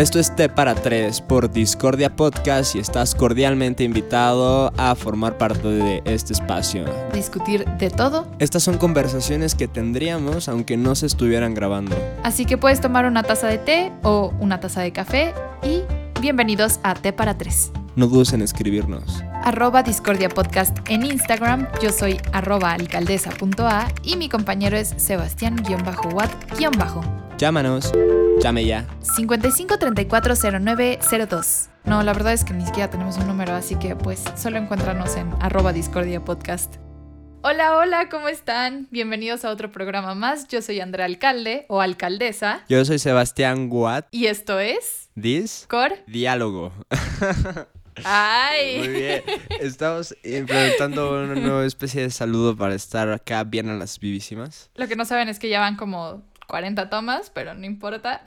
Esto 0.00 0.18
es 0.18 0.34
T 0.34 0.48
para 0.48 0.74
3 0.74 1.20
por 1.20 1.52
Discordia 1.52 2.16
Podcast 2.16 2.74
y 2.74 2.78
estás 2.78 3.14
cordialmente 3.14 3.84
invitado 3.84 4.72
a 4.78 4.94
formar 4.94 5.36
parte 5.36 5.68
de 5.68 6.00
este 6.06 6.32
espacio. 6.32 6.86
Discutir 7.12 7.66
de 7.66 7.90
todo. 7.90 8.26
Estas 8.38 8.62
son 8.62 8.78
conversaciones 8.78 9.54
que 9.54 9.68
tendríamos 9.68 10.48
aunque 10.48 10.78
no 10.78 10.94
se 10.94 11.04
estuvieran 11.04 11.52
grabando. 11.52 11.94
Así 12.22 12.46
que 12.46 12.56
puedes 12.56 12.80
tomar 12.80 13.04
una 13.04 13.24
taza 13.24 13.48
de 13.48 13.58
té 13.58 13.92
o 14.02 14.32
una 14.40 14.58
taza 14.58 14.80
de 14.80 14.90
café 14.90 15.34
y 15.62 15.82
bienvenidos 16.22 16.80
a 16.82 16.94
T 16.94 17.12
para 17.12 17.36
3. 17.36 17.72
No 17.94 18.06
dudes 18.06 18.32
en 18.32 18.40
escribirnos. 18.40 19.22
Arroba 19.44 19.82
Discordia 19.82 20.30
Podcast 20.30 20.78
en 20.88 21.04
Instagram. 21.04 21.68
Yo 21.82 21.92
soy 21.92 22.18
arroba 22.32 22.72
alcaldesa.a 22.72 23.88
y 24.02 24.16
mi 24.16 24.30
compañero 24.30 24.78
es 24.78 24.94
Sebastián-Watt-. 24.96 27.40
Llame 28.42 28.64
ya. 28.64 28.86
55340902. 29.18 31.68
No, 31.84 32.02
la 32.02 32.14
verdad 32.14 32.32
es 32.32 32.42
que 32.42 32.54
ni 32.54 32.64
siquiera 32.64 32.88
tenemos 32.88 33.18
un 33.18 33.26
número, 33.26 33.52
así 33.52 33.76
que 33.76 33.94
pues 33.96 34.24
solo 34.34 34.56
encuéntranos 34.56 35.14
en 35.16 35.30
arroba 35.40 35.74
Discordia 35.74 36.24
Podcast. 36.24 36.76
Hola, 37.42 37.76
hola, 37.76 38.08
¿cómo 38.08 38.28
están? 38.28 38.88
Bienvenidos 38.90 39.44
a 39.44 39.50
otro 39.50 39.70
programa 39.70 40.14
más. 40.14 40.48
Yo 40.48 40.62
soy 40.62 40.80
Andrea 40.80 41.04
Alcalde 41.04 41.66
o 41.68 41.82
Alcaldesa. 41.82 42.64
Yo 42.68 42.82
soy 42.86 42.98
Sebastián 42.98 43.68
Watt. 43.70 44.06
Y 44.10 44.24
esto 44.26 44.58
es... 44.58 45.10
Discord. 45.14 45.92
Diálogo. 46.06 46.72
¡Ay! 48.04 48.78
Muy 48.78 48.88
bien. 48.88 49.22
Estamos 49.60 50.16
implementando 50.24 51.24
una 51.24 51.34
nueva 51.34 51.66
especie 51.66 52.00
de 52.02 52.10
saludo 52.10 52.56
para 52.56 52.74
estar 52.74 53.12
acá 53.12 53.44
bien 53.44 53.68
a 53.68 53.74
las 53.74 54.00
vivísimas. 54.00 54.70
Lo 54.76 54.88
que 54.88 54.96
no 54.96 55.04
saben 55.04 55.28
es 55.28 55.38
que 55.38 55.50
ya 55.50 55.60
van 55.60 55.76
como 55.76 56.22
40 56.50 56.90
tomas, 56.90 57.30
pero 57.30 57.54
no 57.54 57.64
importa. 57.64 58.22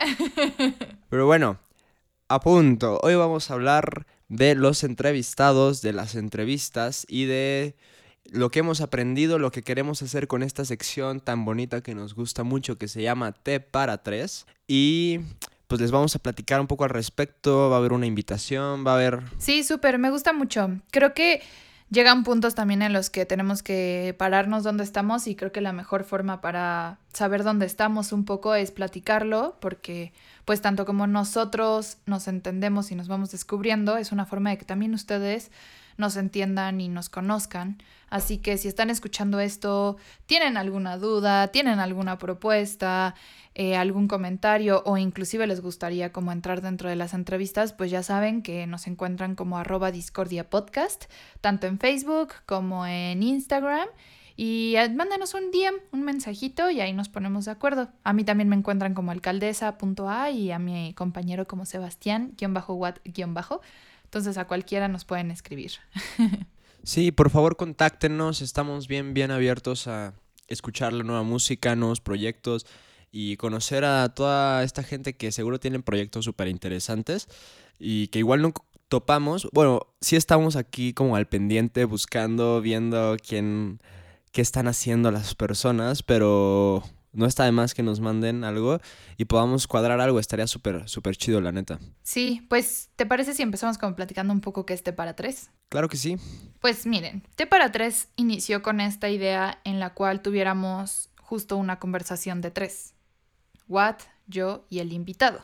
Pero 1.10 1.26
bueno, 1.26 1.60
a 2.30 2.40
punto. 2.40 2.98
Hoy 3.04 3.16
vamos 3.16 3.52
a 3.52 3.54
hablar 3.54 4.08
de 4.30 4.56
los 4.56 4.86
entrevistados, 4.86 5.82
de 5.82 5.92
las 5.92 6.16
entrevistas 6.16 7.06
y 7.10 7.26
de 7.26 7.76
lo 8.32 8.50
que 8.50 8.60
hemos 8.60 8.80
aprendido, 8.80 9.40
lo 9.40 9.52
que 9.52 9.62
queremos 9.62 10.02
hacer 10.02 10.30
con 10.30 10.42
esta 10.42 10.64
sección 10.64 11.20
tan 11.20 11.44
bonita 11.44 11.82
que 11.82 11.96
nos 11.96 12.16
gusta 12.16 12.44
mucho 12.44 12.78
que 12.78 12.88
se 12.88 13.02
llama 13.02 13.34
T 13.34 13.60
para 13.60 14.02
3. 14.02 14.48
Y 14.68 15.20
pues 15.68 15.82
les 15.82 15.92
vamos 15.92 16.16
a 16.16 16.20
platicar 16.20 16.62
un 16.62 16.68
poco 16.68 16.86
al 16.86 16.92
respecto, 16.92 17.70
va 17.70 17.76
a 17.76 17.80
haber 17.80 17.92
una 17.92 18.06
invitación, 18.06 18.88
va 18.88 18.94
a 18.94 18.96
haber... 18.96 19.20
Sí, 19.38 19.64
súper, 19.64 20.00
me 20.00 20.10
gusta 20.10 20.32
mucho. 20.32 20.70
Creo 20.92 21.14
que 21.14 21.42
llegan 21.94 22.24
puntos 22.24 22.56
también 22.56 22.82
en 22.82 22.92
los 22.92 23.10
que 23.10 23.26
tenemos 23.26 23.64
que 23.64 24.16
pararnos 24.18 24.64
donde 24.64 24.84
estamos 24.84 25.28
y 25.28 25.36
creo 25.36 25.52
que 25.52 25.62
la 25.62 25.72
mejor 25.72 26.04
forma 26.04 26.42
para 26.42 26.98
saber 27.14 27.44
dónde 27.44 27.66
estamos 27.66 28.12
un 28.12 28.26
poco 28.26 28.56
es 28.56 28.72
platicarlo 28.72 29.56
porque 29.62 30.12
pues 30.44 30.60
tanto 30.62 30.86
como 30.86 31.08
nosotros 31.08 31.98
nos 32.06 32.28
entendemos 32.28 32.92
y 32.92 32.96
nos 32.96 33.08
vamos 33.08 33.32
descubriendo 33.32 33.96
es 33.96 34.12
una 34.12 34.26
forma 34.26 34.50
de 34.50 34.58
que 34.58 34.66
también 34.66 34.94
ustedes 34.94 35.52
nos 35.98 36.16
entiendan 36.18 36.82
y 36.82 36.90
nos 36.90 37.10
conozcan. 37.10 37.78
Así 38.10 38.38
que 38.38 38.58
si 38.58 38.68
están 38.68 38.90
escuchando 38.90 39.40
esto, 39.40 39.98
tienen 40.28 40.56
alguna 40.56 40.98
duda, 40.98 41.48
tienen 41.48 41.80
alguna 41.80 42.20
propuesta, 42.20 43.16
eh, 43.56 43.76
algún 43.76 44.08
comentario 44.08 44.84
o 44.86 44.98
inclusive 44.98 45.48
les 45.48 45.62
gustaría 45.62 46.12
como 46.12 46.32
entrar 46.32 46.62
dentro 46.62 46.90
de 46.90 46.96
las 46.96 47.14
entrevistas, 47.14 47.74
pues 47.74 47.90
ya 47.92 48.04
saben 48.04 48.42
que 48.42 48.68
nos 48.68 48.88
encuentran 48.88 49.36
como 49.36 49.58
arroba 49.58 49.92
discordia 49.92 50.50
podcast, 50.50 51.06
tanto 51.42 51.68
en 51.68 51.80
Facebook 51.80 52.34
como 52.46 52.86
en 52.86 53.24
Instagram. 53.24 53.88
Y 54.36 54.76
eh, 54.78 54.90
mándenos 54.90 55.36
un 55.36 55.52
DM, 55.52 55.76
un 55.92 56.04
mensajito 56.04 56.70
y 56.72 56.82
ahí 56.82 56.94
nos 56.94 57.10
ponemos 57.10 57.46
de 57.46 57.52
acuerdo. 57.52 57.90
A 58.04 58.14
mí 58.14 58.24
también 58.24 58.50
me 58.50 58.56
encuentran 58.56 58.96
como 58.96 59.12
alcaldesa.a 59.12 60.30
y 60.32 60.52
a 60.52 60.58
mi 60.60 60.94
compañero 60.96 61.46
como 61.48 61.66
Sebastián-Watt-Bajo. 61.66 63.62
Entonces 64.14 64.38
a 64.38 64.46
cualquiera 64.46 64.88
nos 64.88 65.06
pueden 65.06 65.32
escribir. 65.32 65.72
Sí, 66.86 67.14
por 67.14 67.30
favor 67.30 67.56
contáctenos, 67.56 68.42
estamos 68.42 68.90
bien, 68.90 69.14
bien 69.14 69.32
abiertos 69.32 69.88
a 69.88 70.16
escuchar 70.50 70.92
la 70.92 71.06
nueva 71.06 71.24
música, 71.24 71.78
nuevos 71.78 72.02
proyectos 72.02 72.66
y 73.10 73.38
conocer 73.38 73.86
a 73.86 74.14
toda 74.14 74.64
esta 74.64 74.84
gente 74.84 75.16
que 75.16 75.32
seguro 75.32 75.62
tienen 75.62 75.82
proyectos 75.82 76.26
súper 76.26 76.50
interesantes 76.50 77.30
y 77.80 78.08
que 78.08 78.20
igual 78.20 78.42
no 78.42 78.54
topamos. 78.90 79.48
Bueno, 79.54 79.88
sí 80.02 80.18
estamos 80.18 80.58
aquí 80.58 80.92
como 80.92 81.16
al 81.16 81.26
pendiente 81.26 81.86
buscando, 81.86 82.60
viendo 82.60 83.16
quién, 83.26 83.80
qué 84.34 84.42
están 84.42 84.68
haciendo 84.68 85.10
las 85.10 85.36
personas, 85.36 86.04
pero 86.04 86.84
no 87.14 87.26
está 87.26 87.46
de 87.46 87.52
más 87.52 87.74
que 87.74 87.84
nos 87.84 88.00
manden 88.00 88.44
algo 88.44 88.80
y 89.18 89.26
podamos 89.26 89.68
cuadrar 89.68 90.02
algo. 90.02 90.20
Estaría 90.20 90.48
súper, 90.48 90.90
súper 90.90 91.16
chido, 91.16 91.40
la 91.42 91.52
neta. 91.52 91.80
Sí, 92.02 92.46
pues, 92.50 92.90
¿te 92.96 93.06
parece 93.06 93.34
si 93.34 93.44
empezamos 93.44 93.78
como 93.78 93.96
platicando 93.96 94.34
un 94.34 94.42
poco 94.42 94.66
qué 94.66 94.74
es 94.74 94.84
T 94.84 94.92
para 94.94 95.16
tres? 95.16 95.52
Claro 95.70 95.90
que 95.90 95.98
sí. 95.98 96.18
Pues 96.60 96.86
miren, 96.86 97.24
T 97.36 97.48
para 97.48 97.72
tres 97.72 98.10
inició 98.16 98.62
con 98.62 98.82
esta 98.82 99.10
idea 99.10 99.62
en 99.64 99.80
la 99.80 99.94
cual 99.94 100.22
tuviéramos 100.22 101.10
justo 101.22 101.58
una 101.58 101.80
conversación 101.80 102.42
de 102.42 102.52
tres. 102.52 102.94
Watt, 103.68 104.02
yo 104.28 104.66
y 104.70 104.80
el 104.80 104.92
invitado. 104.92 105.42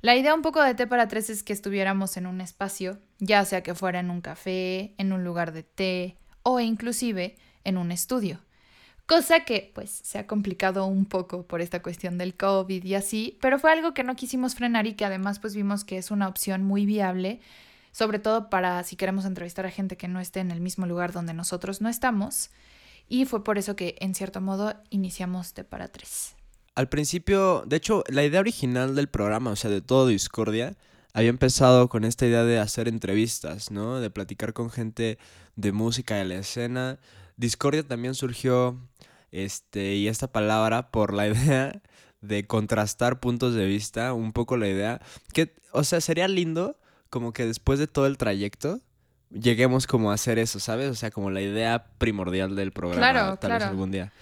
La 0.00 0.14
idea 0.14 0.34
un 0.34 0.42
poco 0.42 0.62
de 0.62 0.74
té 0.74 0.86
para 0.86 1.08
tres 1.08 1.28
es 1.28 1.42
que 1.42 1.52
estuviéramos 1.52 2.16
en 2.16 2.26
un 2.26 2.40
espacio, 2.40 3.00
ya 3.18 3.44
sea 3.44 3.64
que 3.64 3.74
fuera 3.74 3.98
en 3.98 4.10
un 4.10 4.20
café, 4.20 4.94
en 4.96 5.12
un 5.12 5.24
lugar 5.24 5.52
de 5.52 5.64
té 5.64 6.16
o 6.44 6.60
inclusive 6.60 7.36
en 7.64 7.76
un 7.76 7.90
estudio. 7.90 8.40
Cosa 9.08 9.44
que 9.44 9.72
pues 9.74 9.90
se 10.04 10.18
ha 10.18 10.26
complicado 10.26 10.86
un 10.86 11.06
poco 11.06 11.44
por 11.44 11.60
esta 11.60 11.82
cuestión 11.82 12.18
del 12.18 12.36
COVID 12.36 12.84
y 12.84 12.94
así, 12.94 13.38
pero 13.40 13.58
fue 13.58 13.72
algo 13.72 13.94
que 13.94 14.04
no 14.04 14.14
quisimos 14.14 14.54
frenar 14.54 14.86
y 14.86 14.94
que 14.94 15.04
además 15.04 15.40
pues 15.40 15.56
vimos 15.56 15.82
que 15.82 15.98
es 15.98 16.10
una 16.12 16.28
opción 16.28 16.62
muy 16.62 16.86
viable, 16.86 17.40
sobre 17.90 18.20
todo 18.20 18.50
para 18.50 18.84
si 18.84 18.94
queremos 18.94 19.24
entrevistar 19.24 19.66
a 19.66 19.70
gente 19.70 19.96
que 19.96 20.06
no 20.06 20.20
esté 20.20 20.40
en 20.40 20.50
el 20.50 20.60
mismo 20.60 20.86
lugar 20.86 21.12
donde 21.12 21.34
nosotros 21.34 21.80
no 21.80 21.88
estamos. 21.88 22.50
Y 23.08 23.24
fue 23.24 23.42
por 23.42 23.58
eso 23.58 23.74
que 23.74 23.96
en 24.00 24.14
cierto 24.14 24.40
modo 24.40 24.74
iniciamos 24.90 25.54
Té 25.54 25.64
para 25.64 25.88
tres 25.88 26.36
al 26.78 26.88
principio, 26.88 27.64
de 27.66 27.74
hecho, 27.74 28.04
la 28.06 28.24
idea 28.24 28.38
original 28.38 28.94
del 28.94 29.08
programa, 29.08 29.50
o 29.50 29.56
sea, 29.56 29.68
de 29.68 29.80
todo 29.80 30.06
Discordia, 30.06 30.76
había 31.12 31.30
empezado 31.30 31.88
con 31.88 32.04
esta 32.04 32.24
idea 32.24 32.44
de 32.44 32.60
hacer 32.60 32.86
entrevistas, 32.86 33.72
¿no? 33.72 33.98
De 33.98 34.10
platicar 34.10 34.52
con 34.52 34.70
gente 34.70 35.18
de 35.56 35.72
música 35.72 36.14
de 36.14 36.24
la 36.24 36.36
escena. 36.36 37.00
Discordia 37.36 37.82
también 37.82 38.14
surgió, 38.14 38.78
este, 39.32 39.94
y 39.94 40.08
esta 40.08 40.30
palabra 40.30 40.90
por 40.90 41.14
la 41.14 41.28
idea 41.28 41.80
de 42.20 42.46
contrastar 42.46 43.20
puntos 43.20 43.54
de 43.54 43.66
vista, 43.66 44.12
un 44.12 44.32
poco 44.32 44.56
la 44.56 44.68
idea, 44.68 45.00
que, 45.32 45.54
o 45.72 45.84
sea, 45.84 46.00
sería 46.00 46.28
lindo 46.28 46.78
como 47.10 47.32
que 47.32 47.46
después 47.46 47.78
de 47.78 47.86
todo 47.86 48.06
el 48.06 48.18
trayecto 48.18 48.80
lleguemos 49.30 49.86
como 49.86 50.10
a 50.10 50.14
hacer 50.14 50.38
eso, 50.38 50.60
¿sabes? 50.60 50.90
O 50.90 50.94
sea, 50.94 51.10
como 51.10 51.30
la 51.30 51.40
idea 51.40 51.86
primordial 51.98 52.56
del 52.56 52.72
programa, 52.72 53.10
claro, 53.10 53.36
tal 53.36 53.52
vez 53.52 53.62
algún 53.62 53.90
día. 53.90 54.12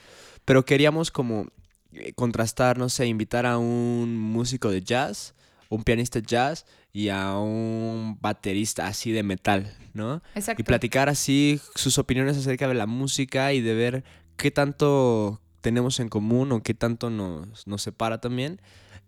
Pero 0.44 0.64
queríamos 0.64 1.10
como 1.10 1.46
eh, 1.92 2.12
contrastar, 2.14 2.78
no 2.78 2.88
sé, 2.88 3.06
invitar 3.06 3.46
a 3.46 3.58
un 3.58 4.16
músico 4.18 4.70
de 4.70 4.82
jazz, 4.82 5.34
un 5.68 5.82
pianista 5.84 6.20
de 6.20 6.26
jazz 6.26 6.66
y 6.92 7.08
a 7.08 7.36
un 7.36 8.18
baterista 8.20 8.86
así 8.86 9.12
de 9.12 9.22
metal, 9.22 9.72
¿no? 9.94 10.22
Exacto. 10.34 10.62
Y 10.62 10.64
platicar 10.64 11.08
así 11.08 11.60
sus 11.74 11.98
opiniones 11.98 12.36
acerca 12.36 12.68
de 12.68 12.74
la 12.74 12.86
música 12.86 13.52
y 13.52 13.60
de 13.60 13.74
ver 13.74 14.04
qué 14.36 14.50
tanto 14.50 15.40
tenemos 15.60 16.00
en 16.00 16.08
común 16.08 16.52
o 16.52 16.62
qué 16.62 16.74
tanto 16.74 17.10
nos, 17.10 17.66
nos 17.66 17.82
separa 17.82 18.20
también, 18.20 18.60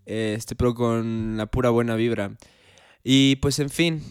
este, 0.06 0.56
pero 0.56 0.74
con 0.74 1.36
la 1.36 1.46
pura 1.46 1.70
buena 1.70 1.94
vibra. 1.94 2.32
Y 3.04 3.36
pues 3.36 3.58
en 3.58 3.70
fin, 3.70 4.02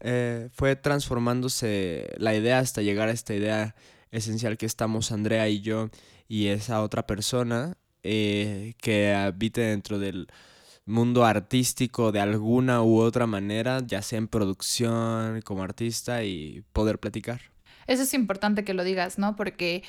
eh, 0.00 0.48
fue 0.52 0.76
transformándose 0.76 2.12
la 2.16 2.34
idea 2.34 2.58
hasta 2.58 2.82
llegar 2.82 3.08
a 3.08 3.12
esta 3.12 3.34
idea 3.34 3.76
esencial 4.10 4.58
que 4.58 4.66
estamos 4.66 5.12
Andrea 5.12 5.48
y 5.48 5.60
yo 5.60 5.90
y 6.28 6.48
esa 6.48 6.82
otra 6.82 7.06
persona 7.06 7.76
eh, 8.02 8.74
que 8.80 9.14
habite 9.14 9.60
dentro 9.60 9.98
del 9.98 10.28
mundo 10.84 11.24
artístico 11.24 12.10
de 12.10 12.20
alguna 12.20 12.82
u 12.82 12.98
otra 12.98 13.26
manera, 13.26 13.80
ya 13.86 14.02
sea 14.02 14.18
en 14.18 14.28
producción, 14.28 15.40
como 15.42 15.62
artista, 15.62 16.24
y 16.24 16.64
poder 16.72 16.98
platicar. 16.98 17.40
Eso 17.86 18.02
es 18.02 18.14
importante 18.14 18.64
que 18.64 18.74
lo 18.74 18.84
digas, 18.84 19.18
¿no? 19.18 19.36
Porque 19.36 19.82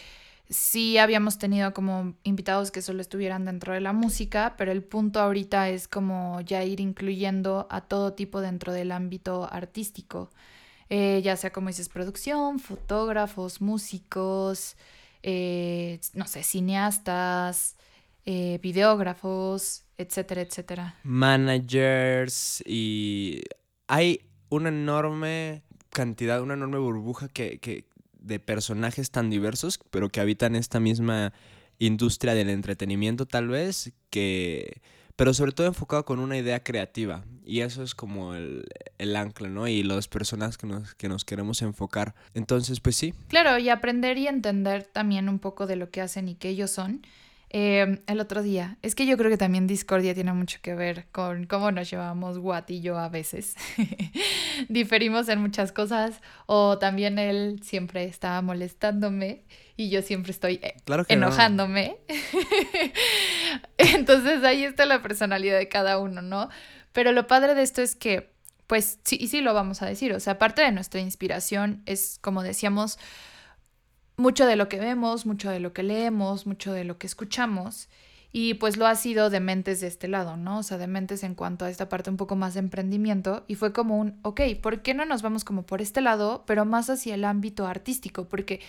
sí 0.54 0.98
habíamos 0.98 1.38
tenido 1.38 1.74
como 1.74 2.14
invitados 2.24 2.72
que 2.72 2.82
solo 2.82 3.02
estuvieran 3.02 3.46
dentro 3.46 3.74
de 3.74 3.82
la 3.82 3.92
música, 3.92 4.56
pero 4.58 4.72
el 4.72 4.84
punto 4.84 5.20
ahorita 5.20 5.70
es 5.70 5.88
como 5.88 6.40
ya 6.42 6.64
ir 6.64 6.80
incluyendo 6.80 7.68
a 7.70 7.82
todo 7.82 8.14
tipo 8.14 8.40
dentro 8.40 8.72
del 8.72 8.92
ámbito 8.92 9.52
artístico, 9.52 10.30
eh, 10.90 11.22
ya 11.24 11.36
sea 11.36 11.52
como 11.52 11.70
dices, 11.70 11.90
producción, 11.90 12.60
fotógrafos, 12.60 13.62
músicos, 13.62 14.78
eh, 15.24 16.00
no 16.14 16.28
sé, 16.28 16.44
cineastas, 16.44 17.76
eh, 18.26 18.60
videógrafos, 18.62 19.84
etcétera, 19.98 20.42
etcétera. 20.42 20.96
Managers 21.04 22.64
y 22.66 23.42
hay 23.88 24.22
una 24.50 24.70
enorme 24.70 25.64
cantidad, 25.90 26.42
una 26.42 26.54
enorme 26.54 26.78
burbuja 26.78 27.28
que, 27.28 27.60
que 27.60 27.86
de 28.24 28.40
personajes 28.40 29.12
tan 29.12 29.30
diversos, 29.30 29.80
pero 29.92 30.10
que 30.10 30.20
habitan 30.20 30.56
esta 30.56 30.80
misma 30.80 31.34
industria 31.80 32.34
del 32.34 32.50
entretenimiento 32.50 33.26
tal 33.26 33.50
vez, 33.50 33.94
que 34.10 34.82
pero 35.16 35.34
sobre 35.34 35.52
todo 35.52 35.68
enfocado 35.68 36.06
con 36.06 36.20
una 36.20 36.38
idea 36.38 36.64
creativa. 36.64 37.24
Y 37.46 37.60
eso 37.60 37.84
es 37.84 37.94
como 37.94 38.34
el, 38.34 38.66
el 38.98 39.16
ancla, 39.16 39.48
¿no? 39.48 39.68
Y 39.68 39.84
las 39.84 40.08
personas 40.08 40.58
que 40.58 40.66
nos, 40.66 40.96
que 40.96 41.08
nos 41.08 41.24
queremos 41.24 41.62
enfocar. 41.62 42.16
Entonces, 42.34 42.80
pues 42.80 42.96
sí. 42.96 43.14
Claro, 43.28 43.60
y 43.60 43.70
aprender 43.70 44.18
y 44.18 44.28
entender 44.28 44.84
también 44.84 45.30
un 45.30 45.40
poco 45.40 45.68
de 45.68 45.76
lo 45.76 45.92
que 45.92 46.02
hacen 46.02 46.30
y 46.30 46.36
qué 46.36 46.50
ellos 46.50 46.72
son. 46.72 47.06
Eh, 47.56 48.02
el 48.08 48.20
otro 48.20 48.42
día, 48.42 48.78
es 48.82 48.96
que 48.96 49.06
yo 49.06 49.16
creo 49.16 49.30
que 49.30 49.38
también 49.38 49.68
Discordia 49.68 50.16
tiene 50.16 50.34
mucho 50.34 50.58
que 50.64 50.74
ver 50.74 51.06
con 51.12 51.46
cómo 51.46 51.72
nos 51.72 51.88
llevamos 51.88 52.40
Watt 52.40 52.72
y 52.72 52.82
yo 52.82 52.98
a 52.98 53.10
veces. 53.10 53.56
Diferimos 54.70 55.30
en 55.30 55.40
muchas 55.40 55.72
cosas, 55.72 56.20
o 56.48 56.80
también 56.80 57.20
él 57.20 57.60
siempre 57.62 58.06
estaba 58.06 58.42
molestándome 58.42 59.44
y 59.78 59.92
yo 59.92 60.02
siempre 60.02 60.32
estoy 60.32 60.62
eh, 60.64 60.74
enojándome. 61.10 61.98
Entonces 63.78 64.44
ahí 64.44 64.64
está 64.64 64.88
la 64.88 65.04
personalidad 65.04 65.60
de 65.60 65.70
cada 65.70 66.00
uno, 66.00 66.24
¿no? 66.24 66.50
Pero 66.92 67.12
lo 67.12 67.28
padre 67.28 67.54
de 67.54 67.62
esto 67.62 67.84
es 67.84 67.96
que, 67.96 68.34
pues 68.66 68.98
sí, 69.04 69.16
y 69.22 69.28
sí 69.28 69.42
lo 69.42 69.54
vamos 69.54 69.84
a 69.84 69.86
decir, 69.86 70.12
o 70.14 70.20
sea, 70.20 70.40
parte 70.40 70.64
de 70.64 70.72
nuestra 70.72 71.02
inspiración 71.02 71.84
es, 71.86 72.18
como 72.20 72.42
decíamos, 72.42 72.98
mucho 74.18 74.46
de 74.46 74.56
lo 74.56 74.70
que 74.70 74.80
vemos, 74.80 75.26
mucho 75.26 75.50
de 75.50 75.60
lo 75.60 75.74
que 75.74 75.84
leemos, 75.84 76.46
mucho 76.46 76.74
de 76.74 76.84
lo 76.84 76.98
que 76.98 77.08
escuchamos. 77.08 77.90
Y 78.36 78.56
pues 78.56 78.78
lo 78.78 78.88
ha 78.88 78.96
sido 78.96 79.30
de 79.30 79.40
mentes 79.40 79.80
de 79.80 79.88
este 79.88 80.08
lado, 80.08 80.38
¿no? 80.38 80.60
O 80.60 80.64
sea, 80.64 80.80
de 80.80 80.88
mentes 80.88 81.24
en 81.24 81.36
cuanto 81.36 81.66
a 81.66 81.70
esta 81.70 81.88
parte 81.88 82.10
un 82.10 82.18
poco 82.18 82.36
más 82.36 82.56
de 82.56 82.62
emprendimiento. 82.62 83.44
Y 83.48 83.56
fue 83.56 83.74
como 83.74 84.00
un, 84.00 84.18
ok, 84.24 84.42
¿por 84.62 84.82
qué 84.82 84.96
no 84.96 85.06
nos 85.06 85.22
vamos 85.22 85.44
como 85.44 85.68
por 85.68 85.82
este 85.82 86.02
lado, 86.02 86.44
pero 86.48 86.66
más 86.66 86.90
hacia 86.90 87.14
el 87.14 87.26
ámbito 87.26 87.68
artístico? 87.68 88.28
Porque 88.28 88.60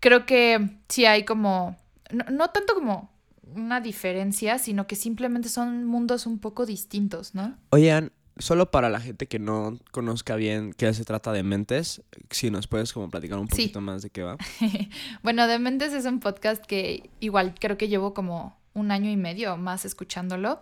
creo 0.00 0.26
que 0.26 0.70
sí 0.88 1.04
hay 1.04 1.24
como, 1.24 1.76
no, 2.10 2.24
no 2.30 2.48
tanto 2.48 2.74
como 2.74 3.12
una 3.54 3.80
diferencia, 3.80 4.58
sino 4.58 4.88
que 4.88 4.96
simplemente 4.96 5.48
son 5.48 5.84
mundos 5.84 6.26
un 6.26 6.38
poco 6.38 6.66
distintos, 6.66 7.34
¿no? 7.34 7.56
Oigan, 7.70 8.10
solo 8.40 8.70
para 8.70 8.88
la 8.88 9.00
gente 9.00 9.26
que 9.26 9.38
no 9.38 9.78
conozca 9.90 10.36
bien 10.36 10.72
qué 10.72 10.92
se 10.94 11.04
trata 11.04 11.32
de 11.32 11.42
Mentes, 11.42 12.02
si 12.30 12.50
nos 12.50 12.66
puedes 12.66 12.92
como 12.92 13.08
platicar 13.08 13.38
un 13.38 13.48
poquito 13.48 13.80
más 13.80 14.02
de 14.02 14.10
qué 14.10 14.22
va. 14.22 14.36
bueno, 15.22 15.46
de 15.46 15.58
Mentes 15.58 15.92
es 15.92 16.04
un 16.04 16.20
podcast 16.20 16.64
que 16.64 17.10
igual 17.20 17.54
creo 17.58 17.78
que 17.78 17.88
llevo 17.88 18.14
como 18.14 18.58
un 18.74 18.90
año 18.90 19.10
y 19.10 19.16
medio 19.16 19.56
más 19.56 19.84
escuchándolo, 19.84 20.60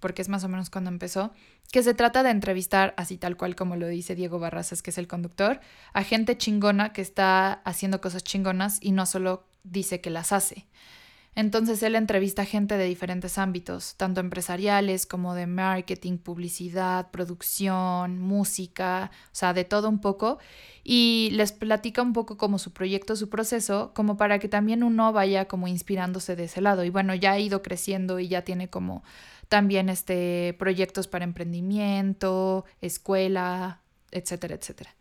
porque 0.00 0.22
es 0.22 0.28
más 0.28 0.44
o 0.44 0.48
menos 0.48 0.70
cuando 0.70 0.90
empezó, 0.90 1.32
que 1.72 1.82
se 1.82 1.94
trata 1.94 2.22
de 2.22 2.30
entrevistar, 2.30 2.94
así 2.96 3.16
tal 3.16 3.36
cual 3.36 3.56
como 3.56 3.76
lo 3.76 3.88
dice 3.88 4.14
Diego 4.14 4.38
Barrazas, 4.38 4.82
que 4.82 4.90
es 4.90 4.98
el 4.98 5.08
conductor, 5.08 5.60
a 5.92 6.02
gente 6.04 6.38
chingona 6.38 6.92
que 6.92 7.02
está 7.02 7.52
haciendo 7.64 8.00
cosas 8.00 8.22
chingonas 8.22 8.78
y 8.80 8.92
no 8.92 9.06
solo 9.06 9.46
dice 9.64 10.00
que 10.00 10.10
las 10.10 10.32
hace. 10.32 10.66
Entonces 11.36 11.82
él 11.82 11.96
entrevista 11.96 12.46
gente 12.46 12.78
de 12.78 12.86
diferentes 12.86 13.36
ámbitos, 13.36 13.94
tanto 13.96 14.20
empresariales 14.20 15.04
como 15.04 15.34
de 15.34 15.46
marketing, 15.46 16.16
publicidad, 16.16 17.10
producción, 17.10 18.18
música, 18.18 19.10
o 19.26 19.34
sea, 19.34 19.52
de 19.52 19.64
todo 19.64 19.90
un 19.90 20.00
poco, 20.00 20.38
y 20.82 21.28
les 21.32 21.52
platica 21.52 22.00
un 22.00 22.14
poco 22.14 22.38
como 22.38 22.58
su 22.58 22.72
proyecto, 22.72 23.16
su 23.16 23.28
proceso, 23.28 23.92
como 23.94 24.16
para 24.16 24.38
que 24.38 24.48
también 24.48 24.82
uno 24.82 25.12
vaya 25.12 25.46
como 25.46 25.68
inspirándose 25.68 26.36
de 26.36 26.44
ese 26.44 26.62
lado. 26.62 26.84
Y 26.84 26.90
bueno, 26.90 27.14
ya 27.14 27.32
ha 27.32 27.38
ido 27.38 27.60
creciendo 27.60 28.18
y 28.18 28.28
ya 28.28 28.40
tiene 28.42 28.70
como 28.70 29.04
también 29.50 29.90
este 29.90 30.56
proyectos 30.58 31.06
para 31.06 31.24
emprendimiento, 31.24 32.64
escuela, 32.80 33.82
etcétera, 34.10 34.54
etcétera. 34.54 34.95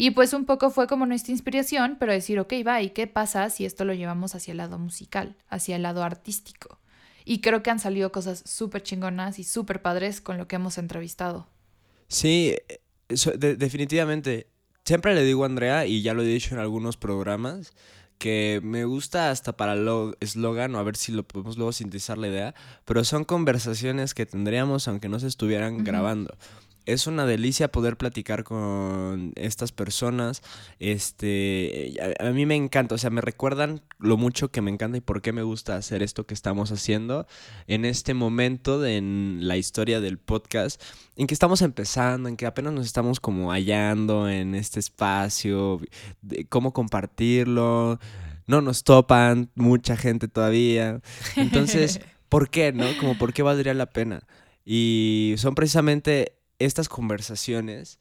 Y 0.00 0.12
pues 0.12 0.32
un 0.32 0.44
poco 0.44 0.70
fue 0.70 0.86
como 0.86 1.06
nuestra 1.06 1.32
inspiración, 1.32 1.96
pero 1.98 2.12
decir, 2.12 2.38
ok, 2.38 2.54
va, 2.64 2.80
¿y 2.80 2.90
qué 2.90 3.08
pasa 3.08 3.50
si 3.50 3.64
esto 3.64 3.84
lo 3.84 3.92
llevamos 3.92 4.36
hacia 4.36 4.52
el 4.52 4.58
lado 4.58 4.78
musical, 4.78 5.36
hacia 5.48 5.74
el 5.74 5.82
lado 5.82 6.04
artístico? 6.04 6.78
Y 7.24 7.40
creo 7.40 7.64
que 7.64 7.70
han 7.70 7.80
salido 7.80 8.12
cosas 8.12 8.44
súper 8.46 8.84
chingonas 8.84 9.40
y 9.40 9.44
súper 9.44 9.82
padres 9.82 10.20
con 10.20 10.38
lo 10.38 10.46
que 10.46 10.54
hemos 10.54 10.78
entrevistado. 10.78 11.48
Sí, 12.06 12.54
definitivamente. 13.08 14.46
Siempre 14.84 15.16
le 15.16 15.24
digo 15.24 15.42
a 15.42 15.46
Andrea, 15.46 15.84
y 15.84 16.00
ya 16.00 16.14
lo 16.14 16.22
he 16.22 16.26
dicho 16.26 16.54
en 16.54 16.60
algunos 16.60 16.96
programas, 16.96 17.72
que 18.18 18.60
me 18.62 18.84
gusta 18.84 19.30
hasta 19.30 19.56
para 19.56 19.72
el 19.72 20.14
eslogan, 20.20 20.76
o 20.76 20.78
a 20.78 20.82
ver 20.84 20.96
si 20.96 21.10
lo 21.10 21.24
podemos 21.26 21.56
luego 21.56 21.72
sintetizar 21.72 22.18
la 22.18 22.28
idea, 22.28 22.54
pero 22.84 23.04
son 23.04 23.24
conversaciones 23.24 24.14
que 24.14 24.26
tendríamos 24.26 24.86
aunque 24.86 25.08
no 25.08 25.18
se 25.18 25.26
estuvieran 25.26 25.84
grabando 25.84 26.36
es 26.88 27.06
una 27.06 27.26
delicia 27.26 27.70
poder 27.70 27.98
platicar 27.98 28.44
con 28.44 29.32
estas 29.36 29.72
personas. 29.72 30.42
Este, 30.78 31.94
a, 32.18 32.30
mí 32.30 32.46
me 32.46 32.56
encanta, 32.56 32.94
o 32.94 32.98
sea, 32.98 33.10
me 33.10 33.20
recuerdan 33.20 33.82
lo 33.98 34.16
mucho 34.16 34.50
que 34.50 34.62
me 34.62 34.70
encanta 34.70 34.96
y 34.96 35.02
por 35.02 35.20
qué 35.20 35.32
me 35.32 35.42
gusta 35.42 35.76
hacer 35.76 36.02
esto 36.02 36.26
que 36.26 36.32
estamos 36.32 36.72
haciendo 36.72 37.26
en 37.66 37.84
este 37.84 38.14
momento 38.14 38.80
de, 38.80 38.96
en 38.96 39.40
la 39.42 39.58
historia 39.58 40.00
del 40.00 40.16
podcast, 40.18 40.82
en 41.16 41.26
que 41.26 41.34
estamos 41.34 41.60
empezando, 41.60 42.26
en 42.26 42.38
que 42.38 42.46
apenas 42.46 42.72
nos 42.72 42.86
estamos 42.86 43.20
como 43.20 43.52
hallando 43.52 44.26
en 44.30 44.54
este 44.54 44.80
espacio, 44.80 45.82
de 46.22 46.46
cómo 46.46 46.72
compartirlo. 46.72 48.00
No 48.46 48.62
nos 48.62 48.82
topan 48.82 49.50
mucha 49.54 49.94
gente 49.94 50.26
todavía. 50.26 51.02
Entonces, 51.36 52.00
¿por 52.30 52.48
qué, 52.48 52.72
no? 52.72 52.86
Como 52.98 53.18
por 53.18 53.34
qué 53.34 53.42
valdría 53.42 53.74
la 53.74 53.90
pena. 53.90 54.22
Y 54.64 55.34
son 55.36 55.54
precisamente 55.54 56.37
estas 56.58 56.88
conversaciones 56.88 57.98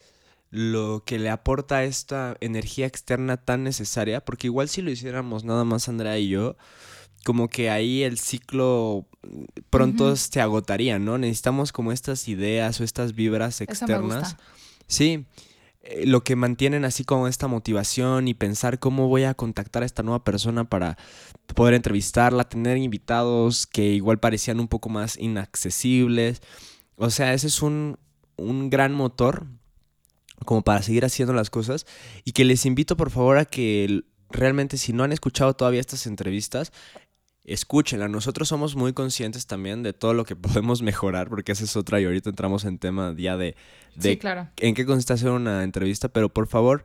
lo 0.50 1.04
que 1.06 1.20
le 1.20 1.30
aporta 1.30 1.84
esta 1.84 2.38
energía 2.40 2.86
externa 2.86 3.38
tan 3.38 3.64
necesaria, 3.64 4.24
porque 4.24 4.48
igual 4.48 4.70
si 4.70 4.82
lo 4.82 4.92
hiciéramos 4.92 5.44
nada 5.44 5.64
más 5.66 5.90
Andrea 5.90 6.18
y 6.18 6.30
yo, 6.30 6.56
como 7.26 7.50
que 7.50 7.70
ahí 7.70 8.04
el 8.04 8.18
ciclo 8.18 9.06
pronto 9.70 10.16
se 10.16 10.40
agotaría, 10.40 11.00
¿no? 11.00 11.18
Necesitamos 11.18 11.74
como 11.74 11.92
estas 11.92 12.28
ideas 12.30 12.80
o 12.80 12.86
estas 12.86 13.14
vibras 13.14 13.60
externas. 13.60 14.38
Sí, 14.88 15.26
eh, 15.82 16.06
lo 16.06 16.24
que 16.24 16.38
mantienen 16.38 16.86
así 16.86 17.04
como 17.04 17.28
esta 17.28 17.48
motivación 17.48 18.30
y 18.30 18.34
pensar 18.34 18.80
cómo 18.80 19.10
voy 19.10 19.26
a 19.26 19.34
contactar 19.34 19.84
a 19.84 19.86
esta 19.86 20.04
nueva 20.04 20.24
persona 20.24 20.64
para 20.64 20.98
poder 21.54 21.74
entrevistarla, 21.74 22.48
tener 22.48 22.78
invitados 22.78 23.68
que 23.68 23.84
igual 23.94 24.20
parecían 24.20 24.62
un 24.62 24.70
poco 24.70 24.88
más 24.88 25.18
inaccesibles. 25.18 26.42
O 26.96 27.10
sea, 27.10 27.34
ese 27.34 27.48
es 27.48 27.62
un, 27.62 27.98
un 28.38 28.70
gran 28.70 28.94
motor 28.94 29.48
como 30.46 30.62
para 30.62 30.82
seguir 30.82 31.04
haciendo 31.04 31.34
las 31.34 31.50
cosas 31.50 31.86
y 32.24 32.32
que 32.32 32.46
les 32.46 32.66
invito 32.66 32.96
por 32.96 33.10
favor 33.10 33.38
a 33.38 33.46
que 33.46 34.04
realmente 34.30 34.78
si 34.78 34.94
no 34.94 35.04
han 35.04 35.12
escuchado 35.12 35.56
todavía 35.56 35.80
estas 35.80 36.06
entrevistas, 36.06 36.72
escúchenla. 37.44 38.08
Nosotros 38.08 38.48
somos 38.48 38.76
muy 38.76 38.94
conscientes 38.94 39.48
también 39.48 39.82
de 39.82 39.94
todo 39.94 40.14
lo 40.14 40.26
que 40.26 40.36
podemos 40.36 40.82
mejorar, 40.82 41.30
porque 41.30 41.54
esa 41.54 41.64
es 41.64 41.76
otra 41.76 42.00
y 42.00 42.06
ahorita 42.06 42.30
entramos 42.30 42.66
en 42.66 42.78
tema 42.78 43.16
ya 43.18 43.38
de, 43.38 43.56
de 43.96 44.18
claro. 44.20 44.50
en 44.58 44.76
qué 44.76 44.86
consiste 44.86 45.14
hacer 45.14 45.32
una 45.32 45.64
entrevista, 45.64 46.10
pero 46.10 46.30
por 46.30 46.48
favor, 46.48 46.84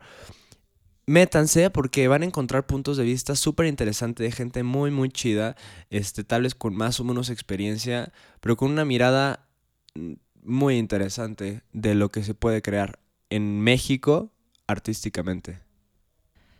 métanse 1.06 1.68
porque 1.70 2.08
van 2.08 2.22
a 2.22 2.26
encontrar 2.26 2.66
puntos 2.66 2.96
de 2.96 3.04
vista 3.04 3.34
súper 3.34 3.66
interesantes 3.66 4.24
de 4.24 4.32
gente 4.32 4.62
muy, 4.62 4.90
muy 4.90 5.10
chida, 5.10 5.56
este, 5.90 6.24
tal 6.24 6.42
vez 6.42 6.54
con 6.54 6.74
más 6.74 7.00
o 7.00 7.04
menos 7.04 7.28
experiencia, 7.28 8.12
pero 8.40 8.56
con 8.56 8.70
una 8.70 8.84
mirada 8.84 9.46
muy 10.42 10.76
interesante 10.76 11.62
de 11.72 11.94
lo 11.94 12.10
que 12.10 12.22
se 12.22 12.34
puede 12.34 12.62
crear 12.62 12.98
en 13.30 13.60
México 13.60 14.32
artísticamente. 14.66 15.60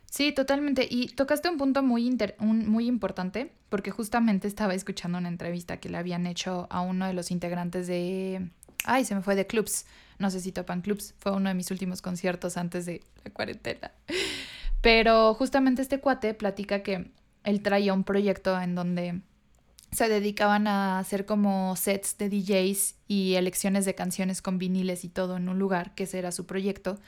Sí, 0.09 0.31
totalmente. 0.31 0.87
Y 0.89 1.07
tocaste 1.07 1.49
un 1.49 1.57
punto 1.57 1.81
muy, 1.81 2.15
muy 2.39 2.87
importante, 2.87 3.51
porque 3.69 3.89
justamente 3.89 4.47
estaba 4.47 4.75
escuchando 4.75 5.17
una 5.17 5.27
entrevista 5.27 5.77
que 5.77 5.89
le 5.89 5.97
habían 5.97 6.27
hecho 6.27 6.67
a 6.69 6.81
uno 6.81 7.07
de 7.07 7.13
los 7.13 7.31
integrantes 7.31 7.87
de... 7.87 8.49
Ay, 8.85 9.05
se 9.05 9.15
me 9.15 9.21
fue 9.21 9.35
de 9.35 9.47
Clubs. 9.47 9.85
No 10.19 10.29
sé 10.29 10.39
si 10.39 10.51
topan 10.51 10.81
Clubs. 10.81 11.15
Fue 11.17 11.31
uno 11.31 11.49
de 11.49 11.55
mis 11.55 11.71
últimos 11.71 12.01
conciertos 12.01 12.57
antes 12.57 12.85
de 12.85 13.01
la 13.23 13.31
cuarentena. 13.31 13.91
Pero 14.81 15.33
justamente 15.33 15.81
este 15.81 15.99
cuate 15.99 16.33
platica 16.35 16.83
que 16.83 17.11
él 17.43 17.61
traía 17.63 17.93
un 17.93 18.03
proyecto 18.03 18.59
en 18.59 18.75
donde 18.75 19.21
se 19.93 20.09
dedicaban 20.09 20.67
a 20.67 20.99
hacer 20.99 21.25
como 21.25 21.75
sets 21.75 22.17
de 22.17 22.29
DJs 22.29 22.95
y 23.07 23.35
elecciones 23.35 23.85
de 23.85 23.95
canciones 23.95 24.41
con 24.41 24.57
viniles 24.57 25.03
y 25.03 25.09
todo 25.09 25.37
en 25.37 25.49
un 25.49 25.59
lugar, 25.59 25.93
que 25.95 26.03
ese 26.03 26.19
era 26.19 26.31
su 26.31 26.45
proyecto, 26.45 26.99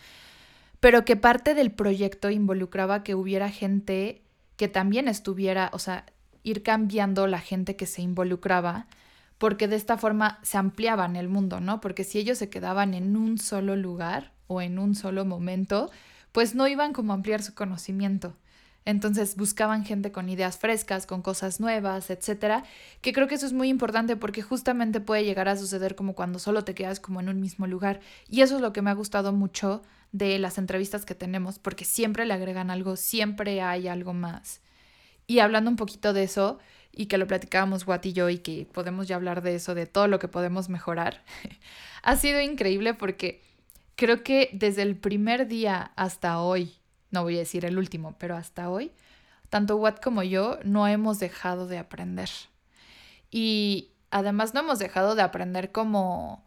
pero 0.80 1.06
que 1.06 1.16
parte 1.16 1.54
del 1.54 1.72
proyecto 1.72 2.30
involucraba 2.30 3.04
que 3.04 3.16
hubiera 3.16 3.50
gente 3.50 4.22
que 4.58 4.68
también 4.68 5.08
estuviera, 5.08 5.70
o 5.74 5.80
sea, 5.80 6.06
ir 6.44 6.64
cambiando 6.64 7.28
la 7.28 7.40
gente 7.40 7.76
que 7.76 7.88
se 7.88 8.02
involucraba, 8.02 8.88
porque 9.38 9.68
de 9.68 9.76
esta 9.76 9.98
forma 9.98 10.40
se 10.44 10.58
ampliaban 10.58 11.16
el 11.16 11.28
mundo, 11.28 11.60
¿no? 11.60 11.82
Porque 11.82 12.04
si 12.04 12.20
ellos 12.20 12.38
se 12.38 12.50
quedaban 12.50 12.94
en 12.94 13.18
un 13.18 13.38
solo 13.38 13.76
lugar 13.76 14.32
o 14.48 14.62
en 14.62 14.80
un 14.80 14.96
solo 14.96 15.26
momento, 15.26 15.92
pues 16.32 16.56
no 16.56 16.68
iban 16.68 16.94
como 16.94 17.12
a 17.12 17.16
ampliar 17.16 17.42
su 17.42 17.54
conocimiento. 17.54 18.36
Entonces 18.86 19.36
buscaban 19.36 19.84
gente 19.84 20.12
con 20.12 20.30
ideas 20.30 20.60
frescas, 20.60 21.08
con 21.08 21.24
cosas 21.24 21.60
nuevas, 21.60 22.12
etcétera, 22.12 22.64
que 23.02 23.14
creo 23.14 23.28
que 23.28 23.36
eso 23.36 23.48
es 23.48 23.54
muy 23.54 23.68
importante 23.68 24.16
porque 24.16 24.44
justamente 24.44 25.02
puede 25.02 25.26
llegar 25.26 25.50
a 25.50 25.58
suceder 25.58 25.96
como 25.96 26.14
cuando 26.14 26.38
solo 26.38 26.64
te 26.64 26.76
quedas 26.76 27.00
como 27.00 27.20
en 27.20 27.30
un 27.30 27.42
mismo 27.42 27.66
lugar. 27.66 28.00
Y 28.30 28.42
eso 28.42 28.56
es 28.56 28.62
lo 28.62 28.74
que 28.74 28.84
me 28.84 28.92
ha 28.92 28.94
gustado 28.94 29.34
mucho 29.34 29.82
de 30.12 30.38
las 30.40 30.58
entrevistas 30.60 31.04
que 31.04 31.16
tenemos, 31.16 31.60
porque 31.60 31.84
siempre 31.84 32.26
le 32.26 32.34
agregan 32.34 32.70
algo, 32.70 32.96
siempre 32.96 33.62
hay 33.62 33.88
algo 33.88 34.14
más. 34.14 34.62
Y 35.28 35.40
hablando 35.40 35.70
un 35.72 35.76
poquito 35.76 36.14
de 36.14 36.24
eso, 36.24 36.60
y 36.96 37.08
que 37.08 37.18
lo 37.18 37.28
platicábamos 37.28 37.86
Watt 37.86 38.06
y 38.06 38.14
yo 38.14 38.30
y 38.30 38.38
que 38.38 38.68
podemos 38.72 39.08
ya 39.08 39.18
hablar 39.18 39.42
de 39.42 39.56
eso, 39.56 39.76
de 39.76 39.86
todo 39.86 40.08
lo 40.08 40.20
que 40.20 40.28
podemos 40.28 40.70
mejorar, 40.70 41.24
ha 42.04 42.16
sido 42.16 42.40
increíble 42.40 42.94
porque 42.94 43.42
creo 43.96 44.24
que 44.24 44.50
desde 44.54 44.84
el 44.84 44.96
primer 44.96 45.48
día 45.48 45.92
hasta 45.96 46.40
hoy, 46.40 46.74
no 47.12 47.24
voy 47.24 47.36
a 47.36 47.40
decir 47.40 47.66
el 47.66 47.78
último, 47.78 48.16
pero 48.18 48.36
hasta 48.36 48.70
hoy, 48.70 48.92
tanto 49.50 49.78
Watt 49.78 50.04
como 50.04 50.24
yo 50.24 50.60
no 50.64 50.88
hemos 50.88 51.20
dejado 51.20 51.68
de 51.68 51.78
aprender. 51.78 52.30
Y 53.32 53.92
además 54.12 54.54
no 54.54 54.62
hemos 54.62 54.80
dejado 54.80 55.16
de 55.16 55.22
aprender 55.22 55.72
como 55.72 56.44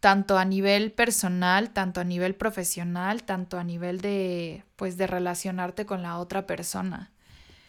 tanto 0.00 0.38
a 0.38 0.44
nivel 0.44 0.92
personal, 0.92 1.70
tanto 1.70 2.00
a 2.00 2.04
nivel 2.04 2.34
profesional, 2.34 3.22
tanto 3.24 3.58
a 3.58 3.64
nivel 3.64 4.00
de 4.00 4.64
pues 4.76 4.96
de 4.96 5.06
relacionarte 5.06 5.86
con 5.86 6.02
la 6.02 6.18
otra 6.18 6.46
persona. 6.46 7.10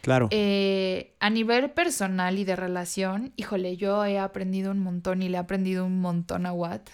Claro. 0.02 0.30
Eh, 0.32 1.16
a 1.20 1.30
nivel 1.30 1.72
personal 1.72 2.38
y 2.38 2.46
de 2.46 2.56
relación, 2.56 3.34
híjole, 3.36 3.76
yo 3.76 4.06
he 4.06 4.20
aprendido 4.20 4.72
un 4.72 4.80
montón 4.80 5.22
y 5.22 5.30
le 5.30 5.38
he 5.38 5.40
aprendido 5.40 5.86
un 5.86 6.00
montón 6.00 6.46
a 6.46 6.54
Watt. 6.54 6.90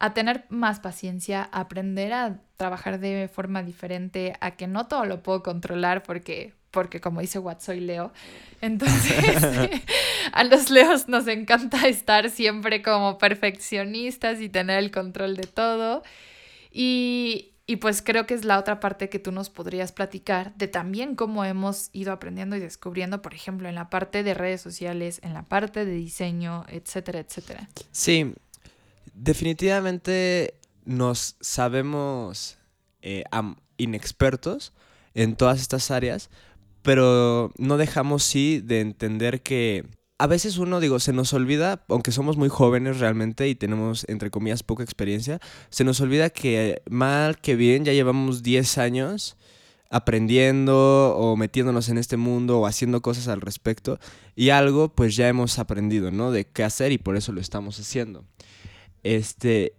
A 0.00 0.12
tener 0.12 0.46
más 0.48 0.80
paciencia, 0.80 1.48
a 1.52 1.60
aprender 1.60 2.12
a 2.12 2.40
trabajar 2.56 2.98
de 2.98 3.30
forma 3.32 3.62
diferente, 3.62 4.34
a 4.40 4.52
que 4.52 4.66
no 4.66 4.88
todo 4.88 5.04
lo 5.04 5.22
puedo 5.22 5.42
controlar 5.44 6.02
porque 6.02 6.54
porque 6.70 7.00
como 7.00 7.20
dice 7.20 7.38
Watt, 7.38 7.60
soy 7.60 7.80
Leo. 7.80 8.12
Entonces, 8.60 9.72
a 10.32 10.44
los 10.44 10.70
Leos 10.70 11.08
nos 11.08 11.26
encanta 11.26 11.86
estar 11.88 12.30
siempre 12.30 12.82
como 12.82 13.18
perfeccionistas 13.18 14.40
y 14.40 14.48
tener 14.48 14.78
el 14.78 14.90
control 14.90 15.36
de 15.36 15.46
todo. 15.46 16.02
Y, 16.70 17.52
y 17.66 17.76
pues 17.76 18.02
creo 18.02 18.26
que 18.26 18.34
es 18.34 18.44
la 18.44 18.58
otra 18.58 18.80
parte 18.80 19.08
que 19.08 19.18
tú 19.18 19.32
nos 19.32 19.50
podrías 19.50 19.92
platicar 19.92 20.54
de 20.54 20.68
también 20.68 21.16
cómo 21.16 21.44
hemos 21.44 21.90
ido 21.92 22.12
aprendiendo 22.12 22.56
y 22.56 22.60
descubriendo, 22.60 23.22
por 23.22 23.34
ejemplo, 23.34 23.68
en 23.68 23.74
la 23.74 23.90
parte 23.90 24.22
de 24.22 24.34
redes 24.34 24.60
sociales, 24.60 25.20
en 25.22 25.34
la 25.34 25.44
parte 25.44 25.84
de 25.84 25.92
diseño, 25.92 26.64
etcétera, 26.68 27.20
etcétera. 27.20 27.68
Sí, 27.90 28.34
definitivamente 29.20 30.54
nos 30.84 31.36
sabemos 31.40 32.58
eh, 33.02 33.24
inexpertos 33.76 34.72
en 35.14 35.36
todas 35.36 35.60
estas 35.60 35.90
áreas, 35.90 36.30
pero 36.82 37.52
no 37.58 37.76
dejamos 37.76 38.24
sí 38.24 38.60
de 38.60 38.80
entender 38.80 39.42
que 39.42 39.86
a 40.18 40.26
veces 40.26 40.58
uno, 40.58 40.80
digo, 40.80 41.00
se 41.00 41.12
nos 41.12 41.32
olvida, 41.32 41.84
aunque 41.88 42.12
somos 42.12 42.36
muy 42.36 42.48
jóvenes 42.48 42.98
realmente 42.98 43.48
y 43.48 43.54
tenemos, 43.54 44.04
entre 44.08 44.30
comillas, 44.30 44.62
poca 44.62 44.82
experiencia, 44.82 45.40
se 45.70 45.84
nos 45.84 46.00
olvida 46.00 46.30
que 46.30 46.82
mal 46.88 47.38
que 47.38 47.56
bien 47.56 47.84
ya 47.84 47.92
llevamos 47.92 48.42
10 48.42 48.78
años 48.78 49.36
aprendiendo 49.90 51.16
o 51.16 51.36
metiéndonos 51.36 51.88
en 51.88 51.98
este 51.98 52.16
mundo 52.16 52.60
o 52.60 52.66
haciendo 52.66 53.02
cosas 53.02 53.28
al 53.28 53.40
respecto 53.40 53.98
y 54.36 54.50
algo 54.50 54.94
pues 54.94 55.16
ya 55.16 55.28
hemos 55.28 55.58
aprendido, 55.58 56.10
¿no? 56.10 56.30
De 56.30 56.46
qué 56.46 56.64
hacer 56.64 56.92
y 56.92 56.98
por 56.98 57.16
eso 57.16 57.32
lo 57.32 57.40
estamos 57.40 57.78
haciendo. 57.80 58.24
Este, 59.02 59.74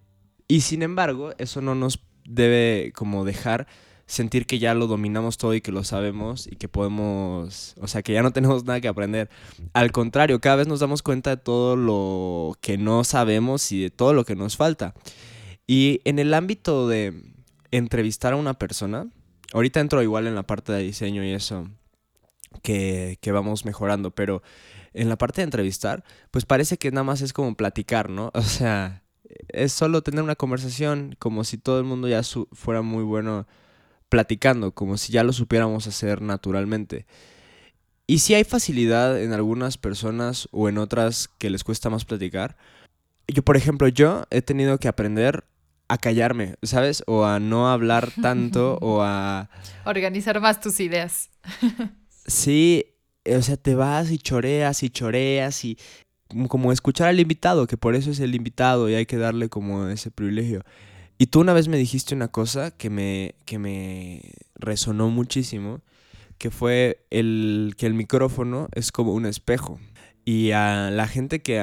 y 0.48 0.62
sin 0.62 0.84
embargo, 0.84 1.34
eso 1.38 1.62
no 1.62 1.75
nos 1.75 2.04
debe 2.25 2.92
como 2.96 3.25
dejar 3.25 3.68
sentir 4.06 4.46
que 4.46 4.60
ya 4.60 4.74
lo 4.74 4.88
dominamos 4.88 5.38
todo 5.38 5.54
y 5.54 5.62
que 5.62 5.72
lo 5.72 5.86
sabemos 5.86 6.46
y 6.46 6.58
que 6.58 6.68
podemos, 6.68 7.75
o 7.80 7.88
sea, 7.88 8.04
que 8.04 8.13
ya 8.13 8.22
no 8.22 8.32
tenemos 8.34 8.66
nada 8.66 8.82
que 8.82 8.88
aprender. 8.88 9.30
Al 9.74 9.92
contrario, 9.92 10.42
cada 10.42 10.58
vez 10.58 10.68
nos 10.68 10.82
damos 10.82 11.01
cuenta 11.01 11.32
de 11.32 11.38
todo 11.38 11.75
lo 11.75 12.58
que 12.62 12.78
no 12.78 13.04
sabemos 13.04 13.72
y 13.72 13.84
de 13.84 13.90
todo 13.90 14.13
lo 14.13 14.25
que 14.25 14.36
nos 14.36 14.58
falta. 14.58 14.94
Y 15.66 16.01
en 16.04 16.20
el 16.20 16.34
ámbito 16.34 16.88
de 16.88 17.13
entrevistar 17.72 18.34
a 18.34 18.36
una 18.36 18.54
persona, 18.54 19.08
ahorita 19.54 19.80
entro 19.80 20.04
igual 20.04 20.28
en 20.28 20.36
la 20.36 20.44
parte 20.44 20.74
de 20.74 20.84
diseño 20.84 21.24
y 21.24 21.32
eso, 21.32 21.70
que, 22.62 23.18
vamos 23.32 23.66
mejorando, 23.66 24.12
pero 24.12 24.44
en 24.94 25.08
la 25.08 25.18
parte 25.18 25.42
de 25.42 25.46
entrevistar, 25.46 26.04
pues 26.32 26.46
parece 26.46 26.78
que 26.78 26.92
nada 26.92 27.04
más 27.04 27.22
es 27.22 27.32
como 27.32 27.56
platicar, 27.56 28.10
¿no? 28.10 28.32
O 28.36 28.42
sea, 28.42 29.00
es 29.50 29.74
solo 29.74 30.02
tener 30.02 30.24
una 30.24 30.36
conversación 30.36 31.16
como 31.20 31.44
si 31.44 31.58
todo 31.58 31.80
el 31.80 31.86
mundo 31.86 32.08
ya 32.08 32.22
fuera 32.52 32.82
muy 32.82 33.04
bueno 33.04 33.48
platicando, 34.10 34.74
como 34.74 34.98
si 34.98 35.14
ya 35.14 35.24
lo 35.24 35.34
supiéramos 35.34 35.88
hacer 35.88 36.22
naturalmente. 36.22 37.06
Y 38.08 38.20
si 38.20 38.34
hay 38.34 38.44
facilidad 38.44 39.22
en 39.22 39.32
algunas 39.32 39.78
personas 39.78 40.50
o 40.52 40.68
en 40.68 40.78
otras 40.78 41.30
que 41.38 41.50
les 41.50 41.64
cuesta 41.64 41.90
más 41.90 42.04
platicar. 42.04 42.58
Yo, 43.28 43.42
por 43.42 43.56
ejemplo, 43.56 43.88
yo 43.88 44.26
he 44.30 44.42
tenido 44.42 44.80
que 44.80 44.90
aprender 44.90 45.46
a 45.88 45.98
callarme, 45.98 46.56
¿sabes? 46.62 47.04
O 47.08 47.26
a 47.26 47.40
no 47.40 47.70
hablar 47.70 48.12
tanto 48.22 48.78
o 48.82 49.02
a... 49.02 49.50
Organizar 49.86 50.42
más 50.42 50.60
tus 50.60 50.82
ideas. 50.82 51.30
sí, 52.28 52.86
o 53.26 53.42
sea, 53.42 53.56
te 53.56 53.76
vas 53.76 54.12
y 54.12 54.18
choreas 54.18 54.84
y 54.84 54.90
choreas 54.90 55.64
y 55.64 55.78
como 56.48 56.72
escuchar 56.72 57.08
al 57.08 57.20
invitado, 57.20 57.68
que 57.68 57.78
por 57.78 57.96
eso 57.96 58.12
es 58.12 58.20
el 58.20 58.36
invitado 58.36 58.90
y 58.90 58.96
hay 58.96 59.06
que 59.06 59.18
darle 59.18 59.50
como 59.50 59.88
ese 59.88 60.12
privilegio. 60.12 60.64
Y 61.18 61.28
tú 61.28 61.42
una 61.42 61.54
vez 61.54 61.68
me 61.68 61.78
dijiste 61.78 62.16
una 62.16 62.30
cosa 62.30 62.72
que 62.72 62.90
me, 62.90 63.36
que 63.46 63.60
me 63.60 64.22
resonó 64.56 65.10
muchísimo, 65.10 65.82
que 66.38 66.50
fue 66.50 67.06
el, 67.12 67.76
que 67.78 67.86
el 67.86 67.94
micrófono 67.94 68.70
es 68.74 68.92
como 68.92 69.14
un 69.14 69.28
espejo. 69.28 69.80
Y 70.26 70.52
a 70.52 70.90
la 70.90 71.08
gente 71.08 71.42
que 71.42 71.60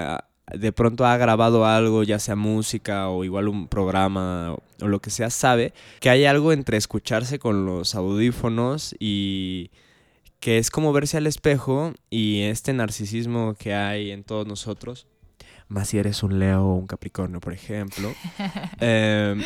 de 0.52 0.72
pronto 0.72 1.04
ha 1.06 1.16
grabado 1.16 1.66
algo, 1.66 2.02
ya 2.02 2.18
sea 2.18 2.36
música 2.36 3.08
o 3.08 3.24
igual 3.24 3.48
un 3.48 3.68
programa 3.68 4.54
o, 4.54 4.86
lo 4.86 5.00
que 5.00 5.10
sea, 5.10 5.30
sabe 5.30 5.74
que 6.00 6.10
hay 6.10 6.24
algo 6.24 6.52
entre 6.52 6.76
escucharse 6.76 7.38
con 7.38 7.66
los 7.66 7.94
audífonos 7.94 8.94
y 8.98 9.70
que 10.40 10.58
es 10.58 10.70
como 10.70 10.92
verse 10.92 11.16
al 11.16 11.26
espejo 11.26 11.92
y 12.10 12.42
este 12.42 12.72
narcisismo 12.72 13.54
que 13.54 13.74
hay 13.74 14.10
en 14.10 14.24
todos 14.24 14.46
nosotros 14.46 15.06
más 15.68 15.88
si 15.88 15.98
eres 15.98 16.22
un 16.22 16.38
Leo 16.38 16.64
o 16.64 16.74
un 16.74 16.86
Capricornio, 16.86 17.40
por 17.40 17.52
ejemplo. 17.52 18.12
Em, 18.80 19.42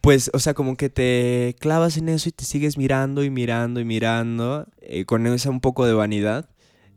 pues, 0.00 0.30
o 0.32 0.38
sea, 0.38 0.54
como 0.54 0.76
que 0.76 0.90
te 0.90 1.56
clavas 1.60 1.96
en 1.96 2.08
eso 2.08 2.28
y 2.28 2.32
te 2.32 2.44
sigues 2.44 2.78
mirando 2.78 3.24
y 3.24 3.30
mirando 3.30 3.80
y 3.80 3.84
mirando, 3.84 4.66
eh, 4.80 5.04
con 5.04 5.26
esa 5.26 5.50
un 5.50 5.60
poco 5.60 5.86
de 5.86 5.94
vanidad, 5.94 6.48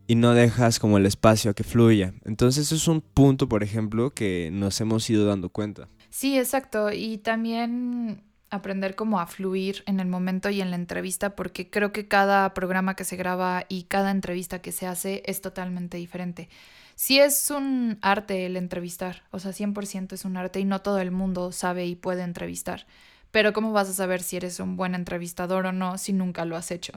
y 0.07 0.15
no 0.15 0.33
dejas 0.33 0.79
como 0.79 0.97
el 0.97 1.05
espacio 1.05 1.51
a 1.51 1.53
que 1.53 1.63
fluya. 1.63 2.13
Entonces, 2.25 2.71
es 2.71 2.87
un 2.87 3.01
punto, 3.01 3.49
por 3.49 3.63
ejemplo, 3.63 4.11
que 4.11 4.49
nos 4.53 4.79
hemos 4.79 5.09
ido 5.09 5.25
dando 5.25 5.49
cuenta. 5.49 5.89
Sí, 6.09 6.37
exacto. 6.37 6.91
Y 6.91 7.17
también 7.17 8.23
aprender 8.49 8.95
como 8.95 9.19
a 9.19 9.27
fluir 9.27 9.83
en 9.85 9.99
el 9.99 10.07
momento 10.07 10.49
y 10.49 10.61
en 10.61 10.71
la 10.71 10.75
entrevista, 10.77 11.35
porque 11.35 11.69
creo 11.69 11.91
que 11.91 12.07
cada 12.07 12.53
programa 12.53 12.95
que 12.95 13.03
se 13.03 13.15
graba 13.15 13.65
y 13.69 13.83
cada 13.83 14.11
entrevista 14.11 14.61
que 14.61 14.71
se 14.71 14.87
hace 14.87 15.23
es 15.25 15.41
totalmente 15.41 15.97
diferente 15.97 16.49
sí 16.97 17.19
es 17.19 17.51
un 17.51 17.99
arte 18.01 18.47
el 18.47 18.57
entrevistar, 18.57 19.23
o 19.31 19.39
sea, 19.39 19.53
100% 19.53 20.13
es 20.13 20.25
un 20.25 20.35
arte 20.35 20.59
y 20.59 20.65
no 20.65 20.81
todo 20.81 20.99
el 20.99 21.11
mundo 21.11 21.51
sabe 21.53 21.85
y 21.85 21.95
puede 21.95 22.23
entrevistar. 22.23 22.87
Pero 23.31 23.53
¿cómo 23.53 23.71
vas 23.71 23.87
a 23.87 23.93
saber 23.93 24.23
si 24.23 24.35
eres 24.37 24.59
un 24.59 24.75
buen 24.75 24.95
entrevistador 24.95 25.67
o 25.67 25.71
no 25.71 25.97
si 25.99 26.11
nunca 26.11 26.43
lo 26.43 26.57
has 26.57 26.71
hecho? 26.71 26.93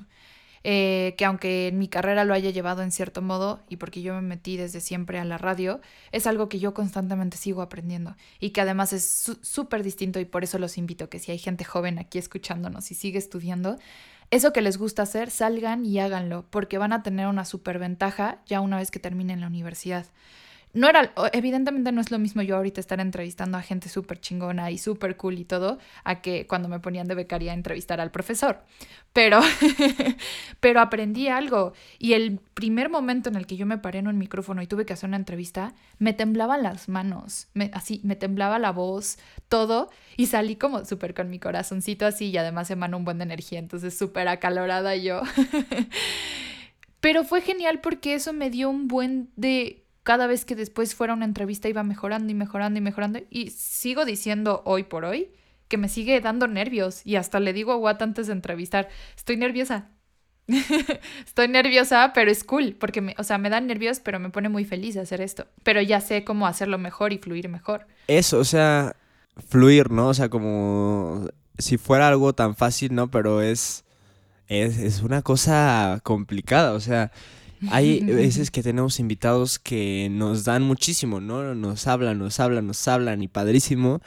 Eh, 0.62 1.14
que 1.16 1.24
aunque 1.24 1.68
en 1.68 1.78
mi 1.78 1.88
carrera 1.88 2.24
lo 2.24 2.34
haya 2.34 2.50
llevado 2.50 2.82
en 2.82 2.92
cierto 2.92 3.22
modo, 3.22 3.60
y 3.68 3.76
porque 3.76 4.02
yo 4.02 4.14
me 4.14 4.20
metí 4.20 4.58
desde 4.58 4.80
siempre 4.80 5.18
a 5.18 5.24
la 5.24 5.38
radio, 5.38 5.80
es 6.12 6.26
algo 6.26 6.50
que 6.50 6.58
yo 6.58 6.74
constantemente 6.74 7.38
sigo 7.38 7.62
aprendiendo 7.62 8.14
y 8.40 8.50
que 8.50 8.60
además 8.60 8.92
es 8.92 9.38
súper 9.40 9.82
distinto 9.82 10.20
y 10.20 10.26
por 10.26 10.44
eso 10.44 10.58
los 10.58 10.76
invito 10.76 11.08
que 11.08 11.18
si 11.18 11.32
hay 11.32 11.38
gente 11.38 11.64
joven 11.64 11.98
aquí 11.98 12.18
escuchándonos 12.18 12.90
y 12.90 12.94
sigue 12.94 13.18
estudiando, 13.18 13.78
eso 14.30 14.52
que 14.52 14.60
les 14.60 14.76
gusta 14.76 15.02
hacer, 15.02 15.30
salgan 15.30 15.84
y 15.86 15.98
háganlo, 15.98 16.44
porque 16.50 16.78
van 16.78 16.92
a 16.92 17.02
tener 17.02 17.26
una 17.26 17.46
superventaja 17.46 18.42
ya 18.46 18.60
una 18.60 18.76
vez 18.76 18.90
que 18.90 18.98
terminen 18.98 19.40
la 19.40 19.46
universidad 19.46 20.06
no 20.72 20.88
era, 20.88 21.12
evidentemente 21.32 21.90
no 21.90 22.00
es 22.00 22.10
lo 22.10 22.18
mismo 22.18 22.42
yo 22.42 22.56
ahorita 22.56 22.80
estar 22.80 23.00
entrevistando 23.00 23.58
a 23.58 23.62
gente 23.62 23.88
súper 23.88 24.20
chingona 24.20 24.70
y 24.70 24.78
súper 24.78 25.16
cool 25.16 25.38
y 25.38 25.44
todo, 25.44 25.78
a 26.04 26.22
que 26.22 26.46
cuando 26.46 26.68
me 26.68 26.78
ponían 26.78 27.08
de 27.08 27.16
becaria 27.16 27.52
a 27.52 27.54
entrevistar 27.54 28.00
al 28.00 28.12
profesor. 28.12 28.62
Pero, 29.12 29.40
pero 30.60 30.80
aprendí 30.80 31.26
algo. 31.26 31.72
Y 31.98 32.12
el 32.12 32.38
primer 32.54 32.88
momento 32.88 33.28
en 33.28 33.36
el 33.36 33.46
que 33.46 33.56
yo 33.56 33.66
me 33.66 33.78
paré 33.78 33.98
en 33.98 34.06
un 34.06 34.18
micrófono 34.18 34.62
y 34.62 34.68
tuve 34.68 34.86
que 34.86 34.92
hacer 34.92 35.08
una 35.08 35.16
entrevista, 35.16 35.74
me 35.98 36.12
temblaban 36.12 36.62
las 36.62 36.88
manos, 36.88 37.48
me, 37.52 37.70
así, 37.74 38.00
me 38.04 38.14
temblaba 38.14 38.60
la 38.60 38.70
voz, 38.70 39.18
todo, 39.48 39.90
y 40.16 40.26
salí 40.26 40.54
como 40.54 40.84
súper 40.84 41.14
con 41.14 41.30
mi 41.30 41.40
corazoncito 41.40 42.06
así 42.06 42.26
y 42.26 42.36
además 42.36 42.70
emanó 42.70 42.96
un 42.96 43.04
buen 43.04 43.18
de 43.18 43.24
energía, 43.24 43.58
entonces 43.58 43.98
súper 43.98 44.28
acalorada 44.28 44.94
yo. 44.94 45.22
pero 47.00 47.24
fue 47.24 47.40
genial 47.40 47.80
porque 47.80 48.14
eso 48.14 48.32
me 48.32 48.50
dio 48.50 48.70
un 48.70 48.86
buen 48.86 49.30
de 49.34 49.84
cada 50.02 50.26
vez 50.26 50.44
que 50.44 50.56
después 50.56 50.94
fuera 50.94 51.12
una 51.12 51.24
entrevista 51.24 51.68
iba 51.68 51.82
mejorando 51.82 52.30
y 52.30 52.34
mejorando 52.34 52.78
y 52.78 52.82
mejorando. 52.82 53.20
Y 53.30 53.50
sigo 53.50 54.04
diciendo 54.04 54.62
hoy 54.64 54.84
por 54.84 55.04
hoy 55.04 55.32
que 55.68 55.76
me 55.76 55.88
sigue 55.88 56.20
dando 56.20 56.48
nervios. 56.48 57.02
Y 57.04 57.16
hasta 57.16 57.40
le 57.40 57.52
digo 57.52 57.72
a 57.72 57.76
Watt 57.76 58.02
antes 58.02 58.26
de 58.26 58.32
entrevistar, 58.32 58.88
estoy 59.16 59.36
nerviosa. 59.36 59.90
estoy 61.24 61.48
nerviosa, 61.48 62.12
pero 62.12 62.30
es 62.30 62.42
cool, 62.42 62.74
porque, 62.78 63.00
me, 63.00 63.14
o 63.18 63.22
sea, 63.22 63.38
me 63.38 63.50
dan 63.50 63.68
nervios, 63.68 64.00
pero 64.00 64.18
me 64.18 64.30
pone 64.30 64.48
muy 64.48 64.64
feliz 64.64 64.96
hacer 64.96 65.20
esto. 65.20 65.46
Pero 65.62 65.80
ya 65.80 66.00
sé 66.00 66.24
cómo 66.24 66.46
hacerlo 66.46 66.78
mejor 66.78 67.12
y 67.12 67.18
fluir 67.18 67.48
mejor. 67.48 67.86
Eso, 68.08 68.38
o 68.38 68.44
sea, 68.44 68.96
fluir, 69.48 69.90
¿no? 69.90 70.08
O 70.08 70.14
sea, 70.14 70.28
como 70.28 71.28
si 71.58 71.78
fuera 71.78 72.08
algo 72.08 72.32
tan 72.32 72.56
fácil, 72.56 72.94
¿no? 72.94 73.10
Pero 73.10 73.42
es, 73.42 73.84
es, 74.48 74.78
es 74.78 75.02
una 75.02 75.22
cosa 75.22 76.00
complicada, 76.02 76.72
o 76.72 76.80
sea 76.80 77.12
hay 77.68 78.00
veces 78.04 78.50
que 78.50 78.62
tenemos 78.62 79.00
invitados 79.00 79.58
que 79.58 80.08
nos 80.10 80.44
dan 80.44 80.62
muchísimo, 80.62 81.20
¿no? 81.20 81.54
Nos 81.54 81.86
hablan, 81.86 82.18
nos 82.18 82.40
hablan, 82.40 82.66
nos 82.66 82.86
hablan 82.88 83.22
y 83.22 83.28
padrísimo. 83.28 84.00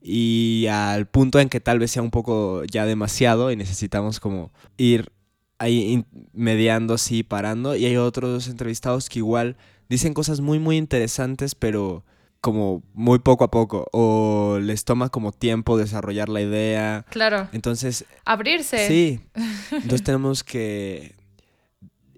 Y 0.00 0.66
al 0.70 1.06
punto 1.06 1.40
en 1.40 1.48
que 1.48 1.60
tal 1.60 1.78
vez 1.78 1.90
sea 1.90 2.02
un 2.02 2.10
poco 2.10 2.64
ya 2.64 2.86
demasiado 2.86 3.50
y 3.50 3.56
necesitamos 3.56 4.20
como 4.20 4.52
ir 4.76 5.10
ahí 5.58 6.04
mediando, 6.32 6.94
así, 6.94 7.22
parando. 7.22 7.76
Y 7.76 7.84
hay 7.84 7.96
otros 7.96 8.48
entrevistados 8.48 9.08
que 9.08 9.18
igual 9.18 9.56
dicen 9.88 10.14
cosas 10.14 10.40
muy, 10.40 10.58
muy 10.58 10.76
interesantes, 10.76 11.54
pero 11.54 12.04
como 12.40 12.84
muy 12.94 13.18
poco 13.18 13.42
a 13.42 13.50
poco 13.50 13.88
o 13.92 14.58
les 14.62 14.84
toma 14.84 15.08
como 15.08 15.32
tiempo 15.32 15.76
desarrollar 15.76 16.28
la 16.28 16.40
idea. 16.40 17.04
Claro. 17.10 17.48
Entonces... 17.52 18.04
Abrirse. 18.24 18.86
Sí. 18.86 19.20
Entonces 19.72 20.04
tenemos 20.04 20.44
que 20.44 21.17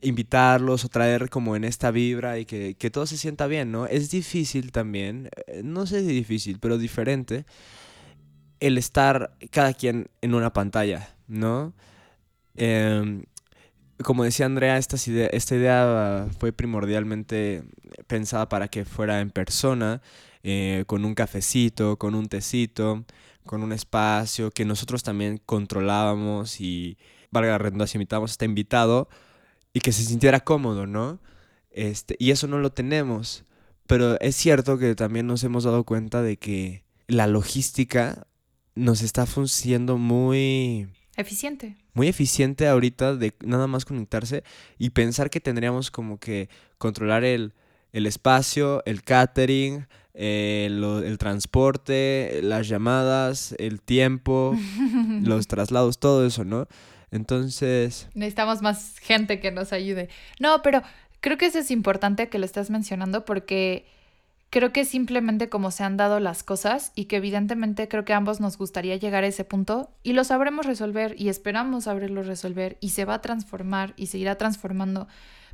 invitarlos 0.03 0.85
o 0.85 0.89
traer 0.89 1.31
como 1.31 1.57
en 1.57 1.65
esta 1.65 1.91
vibra 1.91 2.39
y 2.39 2.45
que, 2.45 2.91
todo 2.91 3.07
se 3.07 3.17
sienta 3.17 3.47
bien, 3.47 3.71
¿no? 3.73 3.87
Es 3.87 4.11
difícil 4.11 4.73
también, 4.73 5.31
eh, 5.47 5.63
no 5.65 5.87
sé 5.87 6.01
si 6.01 6.09
difícil, 6.09 6.59
pero 6.61 6.79
diferente 6.79 7.45
el 8.61 8.79
estar 8.79 9.37
cada 9.51 9.73
quien 9.73 10.09
en 10.21 10.35
una 10.35 10.53
pantalla, 10.53 11.15
¿no? 11.29 11.73
Em, 12.57 13.25
como 14.03 14.25
decía 14.25 14.47
Andrea, 14.47 14.77
esta 14.79 14.97
idea, 15.11 15.29
esta 15.29 15.57
idea 15.57 16.29
fue 16.39 16.53
primordialmente 16.53 17.65
pensada 18.07 18.49
para 18.49 18.69
que 18.69 18.85
fuera 18.85 19.21
en 19.21 19.31
persona, 19.31 20.03
eh, 20.43 20.85
con 20.87 21.05
un 21.05 21.15
cafecito, 21.15 21.97
con 21.99 22.15
un 22.15 22.29
tecito, 22.29 23.05
con 23.47 23.63
un 23.63 23.73
espacio 23.73 24.51
que 24.51 24.65
nosotros 24.65 25.03
también 25.03 25.39
controlábamos 25.45 26.61
y, 26.61 26.99
valga 27.31 27.53
la 27.53 27.59
redundancia, 27.59 27.99
invitábamos 27.99 28.31
a 28.31 28.33
este 28.33 28.45
invitado 28.45 29.09
y 29.73 29.81
que 29.81 29.93
se 29.93 30.05
sintiera 30.05 30.41
cómodo, 30.41 30.87
¿no? 30.87 31.21
Este, 31.71 32.17
y 32.19 32.31
eso 32.31 32.47
no 32.47 32.59
lo 32.59 32.73
tenemos. 32.73 33.45
Pero 33.87 34.21
es 34.21 34.37
cierto 34.37 34.79
que 34.79 34.95
también 34.95 35.27
nos 35.27 35.43
hemos 35.45 35.65
dado 35.65 35.85
cuenta 35.85 36.23
de 36.23 36.37
que 36.37 36.85
la 37.09 37.27
logística 37.27 38.27
nos 38.75 39.03
está 39.03 39.27
funcionando 39.27 39.99
muy 39.99 40.89
Eficiente. 41.21 41.77
Muy 41.93 42.09
eficiente 42.09 42.67
ahorita 42.67 43.15
de 43.15 43.35
nada 43.45 43.67
más 43.67 43.85
conectarse 43.85 44.43
y 44.79 44.91
pensar 44.91 45.29
que 45.29 45.41
tendríamos 45.41 45.91
como 45.91 46.19
que 46.19 46.49
controlar 46.79 47.25
el, 47.25 47.53
espacio, 47.93 48.83
el 48.87 49.03
catering, 49.03 49.87
el, 50.15 51.17
transporte, 51.19 52.41
las 52.43 52.69
llamadas, 52.69 53.55
el 53.59 53.83
tiempo, 53.83 54.57
los 55.23 55.47
traslados, 55.47 55.99
todo 55.99 56.27
eso, 56.27 56.45
¿no? 56.45 56.69
Entonces... 57.11 58.09
Necesitamos 58.15 58.63
más 58.63 58.99
gente 58.99 59.41
que 59.41 59.51
nos 59.51 59.73
ayude. 59.73 60.09
No, 60.39 60.63
pero 60.63 60.83
creo 61.21 61.39
que 61.39 61.47
eso 61.47 61.59
es 61.59 61.71
importante 61.71 62.29
que 62.29 62.39
lo 62.39 62.45
estás 62.45 62.71
mencionando 62.71 63.25
porque 63.25 63.87
Creo 64.51 64.73
que 64.73 64.85
simplemente 64.85 65.49
como 65.49 65.71
se 65.71 65.85
han 65.85 65.97
dado 65.97 66.19
las 66.19 66.43
cosas 66.43 66.91
y 66.97 67.05
que 67.05 67.17
evidentemente 67.17 67.87
creo 67.87 68.05
que 68.05 68.13
a 68.13 68.17
ambos 68.17 68.41
nos 68.41 68.59
gustaría 68.59 68.97
llegar 68.97 69.23
a 69.23 69.29
ese 69.29 69.45
punto 69.45 69.93
y 70.03 70.13
lo 70.13 70.25
sabremos 70.25 70.67
resolver 70.67 71.15
y 71.17 71.29
esperamos 71.29 71.85
saberlo 71.85 72.25
resolver 72.25 72.77
y 72.81 72.89
se 72.89 73.05
va 73.05 73.15
a 73.15 73.21
transformar 73.21 73.95
y 73.97 74.09
se 74.09 74.19
irá 74.19 74.35
transformando. 74.39 75.07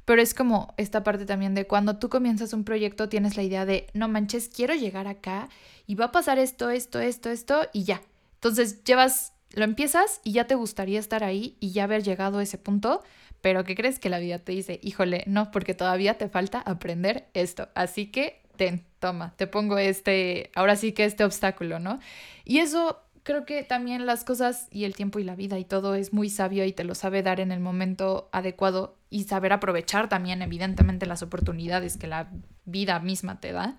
Pero 0.07 0.23
es 0.23 0.33
como 0.33 0.73
esta 0.79 1.05
parte 1.05 1.27
también 1.27 1.55
de 1.55 1.67
cuando 1.67 1.99
tú 1.99 2.09
comienzas 2.09 2.55
un 2.55 2.65
proyecto 2.65 3.11
tienes 3.11 3.37
la 3.37 3.43
idea 3.43 3.67
de, 3.67 3.87
no 3.93 4.09
manches, 4.09 4.49
quiero 4.49 4.75
llegar 4.75 5.09
acá 5.09 5.51
y 5.87 5.95
va 5.95 6.07
a 6.07 6.13
pasar 6.13 6.39
esto, 6.39 6.71
esto, 6.71 6.99
esto, 6.99 7.29
esto 7.29 7.69
y 7.75 7.85
ya. 7.85 8.01
Entonces 8.37 8.83
llevas, 8.83 9.35
lo 9.53 9.65
empiezas 9.65 10.21
y 10.25 10.33
ya 10.33 10.47
te 10.47 10.55
gustaría 10.55 10.99
estar 10.99 11.25
ahí 11.25 11.57
y 11.61 11.73
ya 11.73 11.85
haber 11.85 12.03
llegado 12.03 12.39
a 12.39 12.43
ese 12.43 12.59
punto, 12.59 13.03
pero 13.41 13.65
¿qué 13.65 13.75
crees 13.75 13.99
que 13.99 14.11
la 14.11 14.19
vida 14.19 14.39
te 14.39 14.53
dice? 14.53 14.81
Híjole, 14.83 15.25
no, 15.27 15.51
porque 15.51 15.75
todavía 15.75 16.19
te 16.19 16.29
falta 16.29 16.61
aprender 16.61 17.29
esto. 17.35 17.69
Así 17.75 18.07
que 18.07 18.43
ten, 18.57 18.85
toma, 18.99 19.35
te 19.37 19.47
pongo 19.47 19.79
este, 19.79 20.51
ahora 20.55 20.77
sí 20.77 20.93
que 20.93 21.05
este 21.05 21.25
obstáculo, 21.25 21.79
¿no? 21.79 22.01
Y 22.45 22.59
eso 22.59 23.03
creo 23.23 23.45
que 23.45 23.63
también 23.65 24.07
las 24.07 24.25
cosas 24.25 24.69
y 24.71 24.85
el 24.85 24.95
tiempo 24.95 25.19
y 25.19 25.25
la 25.25 25.35
vida 25.35 25.59
y 25.59 25.65
todo 25.65 25.95
es 25.95 26.13
muy 26.13 26.31
sabio 26.31 26.65
y 26.65 26.73
te 26.73 26.85
lo 26.85 26.95
sabe 26.95 27.23
dar 27.23 27.41
en 27.41 27.51
el 27.51 27.61
momento 27.61 28.29
adecuado 28.33 28.97
y 29.11 29.25
saber 29.25 29.53
aprovechar 29.53 30.09
también 30.09 30.43
evidentemente 30.43 31.07
las 31.07 31.23
oportunidades 31.23 31.97
que 31.97 32.07
la 32.07 32.31
vida 32.65 33.01
misma 33.01 33.41
te 33.41 33.53
da. 33.53 33.77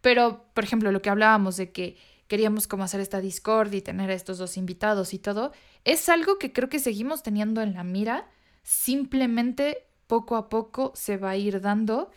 Pero, 0.00 0.44
por 0.54 0.64
ejemplo, 0.64 0.92
lo 0.92 1.02
que 1.02 1.10
hablábamos 1.10 1.56
de 1.56 1.72
que 1.72 1.96
queríamos 2.28 2.68
como 2.68 2.84
hacer 2.84 3.00
esta 3.00 3.20
Discord 3.20 3.72
y 3.72 3.82
tener 3.82 4.10
a 4.10 4.14
estos 4.14 4.38
dos 4.38 4.56
invitados 4.56 5.14
y 5.14 5.18
todo, 5.18 5.52
es 5.84 6.08
algo 6.08 6.38
que 6.38 6.52
creo 6.52 6.68
que 6.68 6.78
seguimos 6.78 7.22
teniendo 7.22 7.60
en 7.62 7.74
la 7.74 7.82
mira, 7.82 8.28
simplemente 8.62 9.86
poco 10.06 10.36
a 10.36 10.48
poco 10.48 10.92
se 10.94 11.16
va 11.16 11.30
a 11.30 11.36
ir 11.36 11.60
dando 11.60 12.10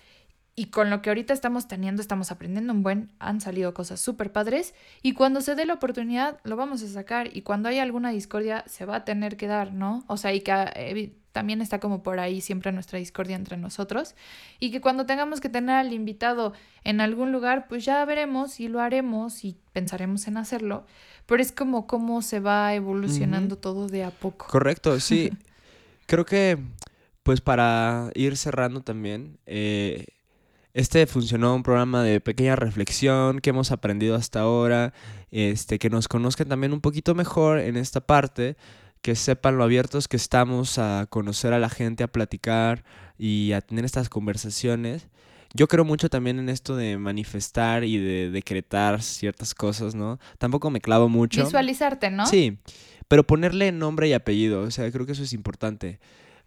y 0.56 0.65
con 0.65 0.89
lo 0.89 1.02
que 1.02 1.10
ahorita 1.10 1.34
estamos 1.34 1.67
teniendo, 1.67 2.02
estamos 2.02 2.30
aprendiendo 2.32 2.74
un 2.74 2.84
buen, 2.84 3.12
han 3.19 3.39
salido 3.39 3.74
cosas 3.74 4.02
súper 4.02 4.32
padres 4.32 4.74
y 5.02 5.13
cuando 5.13 5.41
se 5.41 5.56
dé 5.56 5.65
la 5.65 5.76
oportunidad 5.76 6.39
lo 6.43 6.58
vamos 6.58 6.84
a 6.84 6.88
sacar 6.88 7.36
y 7.36 7.41
cuando 7.41 7.69
hay 7.69 7.80
alguna 7.80 8.12
discordia 8.12 8.65
se 8.67 8.86
va 8.86 8.97
a 8.97 9.06
tener 9.06 9.38
que 9.38 9.47
dar, 9.47 9.74
¿no? 9.74 10.04
O 10.08 10.17
sea, 10.17 10.34
y 10.34 10.41
que 10.41 10.52
eh, 10.76 11.15
también 11.32 11.62
está 11.62 11.80
como 11.80 12.04
por 12.04 12.20
ahí 12.20 12.41
siempre 12.41 12.72
nuestra 12.72 13.00
discordia 13.00 13.36
entre 13.36 13.58
nosotros 13.58 14.15
y 14.60 14.72
que 14.72 14.82
cuando 14.82 15.06
tengamos 15.06 15.41
que 15.41 15.50
tener 15.50 15.76
al 15.76 15.94
invitado 15.94 16.54
en 16.84 17.02
algún 17.02 17.32
lugar, 17.32 17.67
pues 17.67 17.86
ya 17.86 18.04
veremos 18.06 18.60
y 18.60 18.67
lo 18.67 18.80
haremos 18.82 19.44
y 19.46 19.58
pensaremos 19.74 20.28
en 20.28 20.38
hacerlo, 20.38 20.86
pero 21.26 21.41
es 21.41 21.52
como 21.52 21.88
cómo 21.88 22.22
se 22.22 22.39
va 22.39 22.74
evolucionando 22.74 23.58
todo 23.58 23.88
de 23.88 24.04
a 24.04 24.12
poco. 24.12 24.48
Correcto, 24.48 25.00
sí. 25.00 25.32
Creo 26.08 26.26
que 26.26 26.58
pues 27.24 27.41
para 27.41 28.10
ir 28.15 28.36
cerrando 28.36 28.82
también, 28.82 29.38
eh, 29.46 30.06
este 30.74 31.06
funcionó 31.06 31.54
un 31.54 31.63
programa 31.63 32.02
de 32.04 32.22
pequeña 32.22 32.56
reflexión 32.56 33.39
que 33.39 33.50
hemos 33.50 33.72
aprendido 33.72 34.15
hasta 34.15 34.41
ahora, 34.41 34.94
este, 35.30 35.80
que 35.80 35.89
nos 35.89 36.08
conozcan 36.08 36.48
también 36.48 36.74
un 36.74 36.82
poquito 36.82 37.13
mejor 37.13 37.60
en 37.60 37.78
esta 37.78 38.02
parte, 38.02 38.56
que 39.02 39.16
sepan 39.16 39.58
lo 39.58 39.64
abiertos 39.64 40.08
que 40.08 40.18
estamos 40.18 40.78
a 40.78 41.08
conocer 41.10 41.54
a 41.54 41.60
la 41.60 41.70
gente, 41.70 42.04
a 42.04 42.08
platicar 42.08 42.84
y 43.18 43.54
a 43.54 43.62
tener 43.62 43.86
estas 43.86 44.10
conversaciones. 44.10 45.08
Yo 45.54 45.68
creo 45.68 45.84
mucho 45.84 46.10
también 46.10 46.40
en 46.40 46.50
esto 46.50 46.76
de 46.76 46.98
manifestar 46.98 47.84
y 47.84 47.98
de 47.98 48.30
decretar 48.30 49.02
ciertas 49.02 49.54
cosas, 49.54 49.96
¿no? 49.96 50.20
Tampoco 50.38 50.70
me 50.70 50.80
clavo 50.80 51.10
mucho. 51.10 51.44
Visualizarte, 51.44 52.10
¿no? 52.10 52.26
Sí, 52.26 52.58
pero 53.08 53.26
ponerle 53.26 53.72
nombre 53.72 54.08
y 54.08 54.14
apellido, 54.14 54.62
o 54.62 54.72
sea, 54.72 54.90
creo 54.92 55.06
que 55.06 55.12
eso 55.12 55.24
es 55.24 55.34
importante. 55.34 56.00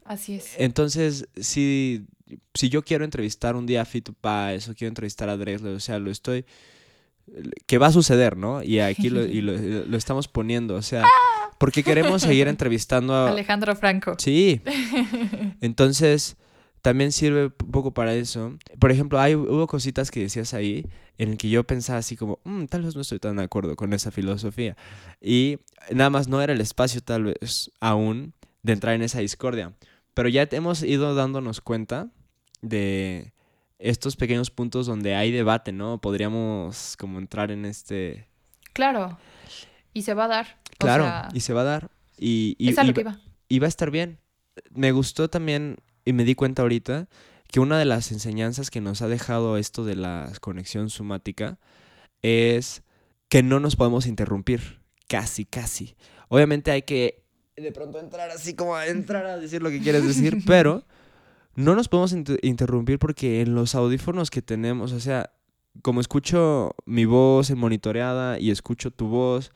Así 0.04 0.36
es. 0.36 0.54
Entonces, 0.58 1.28
si, 1.36 2.06
si 2.54 2.68
yo 2.70 2.82
quiero 2.82 3.04
entrevistar 3.04 3.56
un 3.56 3.66
día 3.66 3.82
a 3.82 3.84
Fito 3.84 4.12
Páez 4.12 4.68
o 4.68 4.74
quiero 4.74 4.88
entrevistar 4.88 5.28
a 5.28 5.36
Dresler, 5.36 5.74
o 5.74 5.80
sea, 5.80 5.98
lo 5.98 6.10
estoy... 6.10 6.46
que 7.66 7.78
va 7.78 7.88
a 7.88 7.92
suceder, 7.92 8.36
¿no? 8.36 8.62
Y 8.62 8.80
aquí 8.80 9.10
lo, 9.10 9.22
y 9.24 9.42
lo, 9.42 9.96
estamos 9.96 10.28
poniendo, 10.28 10.76
o 10.76 10.82
sea, 10.82 11.04
porque 11.64 11.82
queremos 11.82 12.20
seguir 12.20 12.46
entrevistando 12.46 13.14
a... 13.14 13.30
Alejandro 13.30 13.74
Franco. 13.74 14.16
Sí. 14.18 14.60
Entonces, 15.62 16.36
también 16.82 17.10
sirve 17.10 17.44
un 17.46 17.70
poco 17.70 17.94
para 17.94 18.12
eso. 18.12 18.58
Por 18.78 18.92
ejemplo, 18.92 19.18
hay, 19.18 19.34
hubo 19.34 19.66
cositas 19.66 20.10
que 20.10 20.20
decías 20.20 20.52
ahí 20.52 20.86
en 21.16 21.30
el 21.30 21.38
que 21.38 21.48
yo 21.48 21.64
pensaba 21.64 22.00
así 22.00 22.16
como, 22.18 22.38
mm, 22.44 22.66
tal 22.66 22.82
vez 22.82 22.94
no 22.94 23.00
estoy 23.00 23.18
tan 23.18 23.36
de 23.36 23.44
acuerdo 23.44 23.76
con 23.76 23.94
esa 23.94 24.10
filosofía. 24.10 24.76
Y 25.22 25.56
nada 25.90 26.10
más 26.10 26.28
no 26.28 26.42
era 26.42 26.52
el 26.52 26.60
espacio 26.60 27.00
tal 27.00 27.24
vez 27.24 27.70
aún 27.80 28.34
de 28.62 28.74
entrar 28.74 28.94
en 28.94 29.00
esa 29.00 29.20
discordia. 29.20 29.72
Pero 30.12 30.28
ya 30.28 30.46
hemos 30.50 30.82
ido 30.82 31.14
dándonos 31.14 31.62
cuenta 31.62 32.10
de 32.60 33.32
estos 33.78 34.16
pequeños 34.16 34.50
puntos 34.50 34.84
donde 34.84 35.14
hay 35.14 35.32
debate, 35.32 35.72
¿no? 35.72 35.96
Podríamos 35.96 36.98
como 36.98 37.18
entrar 37.18 37.50
en 37.50 37.64
este... 37.64 38.28
Claro. 38.74 39.16
Y 39.94 40.02
se 40.02 40.12
va 40.12 40.24
a 40.24 40.28
dar. 40.28 40.58
Claro, 40.84 41.28
y 41.32 41.40
se 41.40 41.52
va 41.52 41.62
a 41.62 41.64
dar. 41.64 41.90
Y, 42.18 42.56
y, 42.58 42.70
es 42.70 42.86
lo 42.86 42.94
que 42.94 43.04
va. 43.04 43.18
y 43.48 43.58
va 43.58 43.66
a 43.66 43.68
estar 43.68 43.90
bien. 43.90 44.18
Me 44.70 44.92
gustó 44.92 45.28
también, 45.28 45.78
y 46.04 46.12
me 46.12 46.24
di 46.24 46.34
cuenta 46.34 46.62
ahorita, 46.62 47.08
que 47.48 47.60
una 47.60 47.78
de 47.78 47.84
las 47.84 48.12
enseñanzas 48.12 48.70
que 48.70 48.80
nos 48.80 49.02
ha 49.02 49.08
dejado 49.08 49.56
esto 49.56 49.84
de 49.84 49.96
la 49.96 50.30
conexión 50.40 50.90
somática 50.90 51.58
es 52.22 52.82
que 53.28 53.42
no 53.42 53.60
nos 53.60 53.76
podemos 53.76 54.06
interrumpir. 54.06 54.80
Casi, 55.08 55.44
casi. 55.44 55.96
Obviamente 56.28 56.70
hay 56.70 56.82
que 56.82 57.24
de 57.56 57.72
pronto 57.72 58.00
entrar 58.00 58.30
así 58.30 58.54
como 58.54 58.74
a 58.74 58.86
entrar 58.86 59.26
a 59.26 59.38
decir 59.38 59.62
lo 59.62 59.70
que 59.70 59.80
quieres 59.80 60.06
decir, 60.06 60.38
pero 60.46 60.84
no 61.54 61.74
nos 61.74 61.88
podemos 61.88 62.12
interrumpir 62.42 62.98
porque 62.98 63.40
en 63.40 63.54
los 63.54 63.74
audífonos 63.74 64.30
que 64.30 64.42
tenemos, 64.42 64.92
o 64.92 65.00
sea, 65.00 65.30
como 65.82 66.00
escucho 66.00 66.74
mi 66.84 67.04
voz 67.04 67.50
en 67.50 67.58
monitoreada 67.58 68.38
y 68.38 68.50
escucho 68.50 68.90
tu 68.90 69.06
voz, 69.06 69.52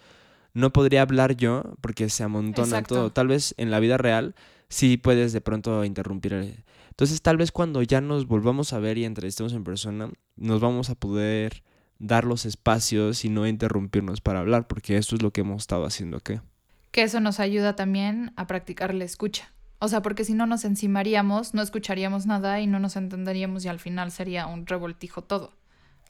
no 0.58 0.72
podría 0.72 1.02
hablar 1.02 1.36
yo 1.36 1.62
porque 1.80 2.08
se 2.08 2.24
amontona 2.24 2.82
todo. 2.82 3.10
Tal 3.10 3.28
vez 3.28 3.54
en 3.58 3.70
la 3.70 3.80
vida 3.80 3.96
real 3.96 4.34
sí 4.68 4.96
puedes 4.96 5.32
de 5.32 5.40
pronto 5.40 5.84
interrumpir. 5.84 6.64
Entonces 6.90 7.22
tal 7.22 7.36
vez 7.36 7.52
cuando 7.52 7.82
ya 7.82 8.00
nos 8.00 8.26
volvamos 8.26 8.72
a 8.72 8.78
ver 8.78 8.98
y 8.98 9.04
entrevistemos 9.04 9.52
en 9.52 9.64
persona, 9.64 10.10
nos 10.36 10.60
vamos 10.60 10.90
a 10.90 10.94
poder 10.94 11.62
dar 11.98 12.24
los 12.24 12.46
espacios 12.46 13.24
y 13.24 13.28
no 13.28 13.46
interrumpirnos 13.46 14.20
para 14.20 14.40
hablar, 14.40 14.66
porque 14.66 14.96
esto 14.96 15.16
es 15.16 15.22
lo 15.22 15.32
que 15.32 15.40
hemos 15.40 15.62
estado 15.62 15.84
haciendo 15.84 16.16
aquí 16.18 16.40
que 16.90 17.02
eso 17.02 17.20
nos 17.20 17.40
ayuda 17.40 17.76
también 17.76 18.32
a 18.36 18.46
practicar 18.46 18.94
la 18.94 19.04
escucha. 19.04 19.52
O 19.78 19.88
sea, 19.88 20.02
porque 20.02 20.24
si 20.24 20.34
no 20.34 20.46
nos 20.46 20.64
encimaríamos, 20.64 21.54
no 21.54 21.62
escucharíamos 21.62 22.26
nada 22.26 22.60
y 22.60 22.66
no 22.66 22.80
nos 22.80 22.96
entenderíamos 22.96 23.64
y 23.64 23.68
al 23.68 23.78
final 23.78 24.10
sería 24.10 24.46
un 24.46 24.66
revoltijo 24.66 25.22
todo. 25.22 25.52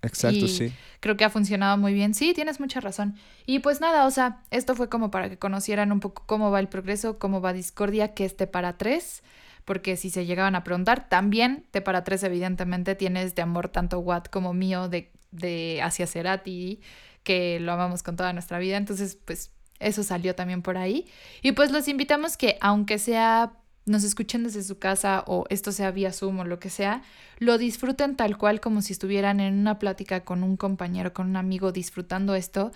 Exacto, 0.03 0.47
sí. 0.49 0.73
Creo 1.01 1.17
que 1.17 1.25
ha 1.25 1.31
funcionado 1.31 1.77
muy 1.77 1.95
bien. 1.95 2.15
Sí, 2.15 2.33
tienes 2.35 2.61
mucha 2.61 2.81
razón. 2.81 3.17
Y 3.47 3.61
pues 3.61 3.81
nada, 3.81 4.07
o 4.07 4.11
sea, 4.11 4.43
esto 4.51 4.75
fue 4.75 4.89
como 4.89 5.11
para 5.11 5.29
que 5.29 5.39
conocieran 5.39 5.93
un 5.93 6.01
poco 6.01 6.25
cómo 6.27 6.51
va 6.51 6.61
el 6.61 6.69
progreso, 6.69 7.19
cómo 7.19 7.41
va 7.41 7.53
Discordia, 7.53 8.15
que 8.15 8.25
es 8.25 8.37
Te 8.37 8.47
para 8.47 8.77
tres. 8.79 9.23
Porque 9.65 9.97
si 9.97 10.11
se 10.11 10.25
llegaban 10.25 10.55
a 10.55 10.65
preguntar, 10.65 11.09
también 11.09 11.67
Te 11.71 11.81
para 11.81 12.05
tres, 12.05 12.23
evidentemente, 12.23 12.95
tienes 12.95 13.35
de 13.35 13.43
amor 13.43 13.69
tanto 13.69 13.99
Watt 14.01 14.29
como 14.29 14.55
mío 14.55 14.89
de, 14.89 15.13
de 15.31 15.81
hacia 15.83 16.07
Cerati, 16.07 16.81
que 17.23 17.61
lo 17.61 17.73
amamos 17.73 18.03
con 18.03 18.17
toda 18.17 18.33
nuestra 18.33 18.59
vida. 18.59 18.77
Entonces, 18.77 19.19
pues 19.25 19.53
eso 19.79 20.03
salió 20.03 20.35
también 20.35 20.63
por 20.63 20.77
ahí. 20.77 21.07
Y 21.43 21.53
pues 21.53 21.71
los 21.71 21.89
invitamos 21.89 22.37
que, 22.37 22.59
aunque 22.61 22.99
sea 22.99 23.53
nos 23.89 24.05
escuchen 24.05 24.45
desde 24.45 24.63
su 24.63 24.79
casa 24.79 25.25
o 25.27 25.45
esto 25.51 25.73
sea 25.73 25.91
vía 25.91 26.13
Zoom 26.13 26.41
o 26.41 26.45
lo 26.45 26.59
que 26.59 26.71
sea, 26.71 27.03
lo 27.39 27.59
disfruten 27.59 28.17
tal 28.17 28.39
cual 28.39 28.61
como 28.61 28.83
si 28.83 28.93
estuvieran 28.93 29.41
en 29.41 29.59
una 29.59 29.79
plática 29.79 30.21
con 30.21 30.43
un 30.43 30.57
compañero, 30.57 31.13
con 31.13 31.29
un 31.29 31.37
amigo, 31.37 31.73
disfrutando 31.73 32.35
esto, 32.35 32.73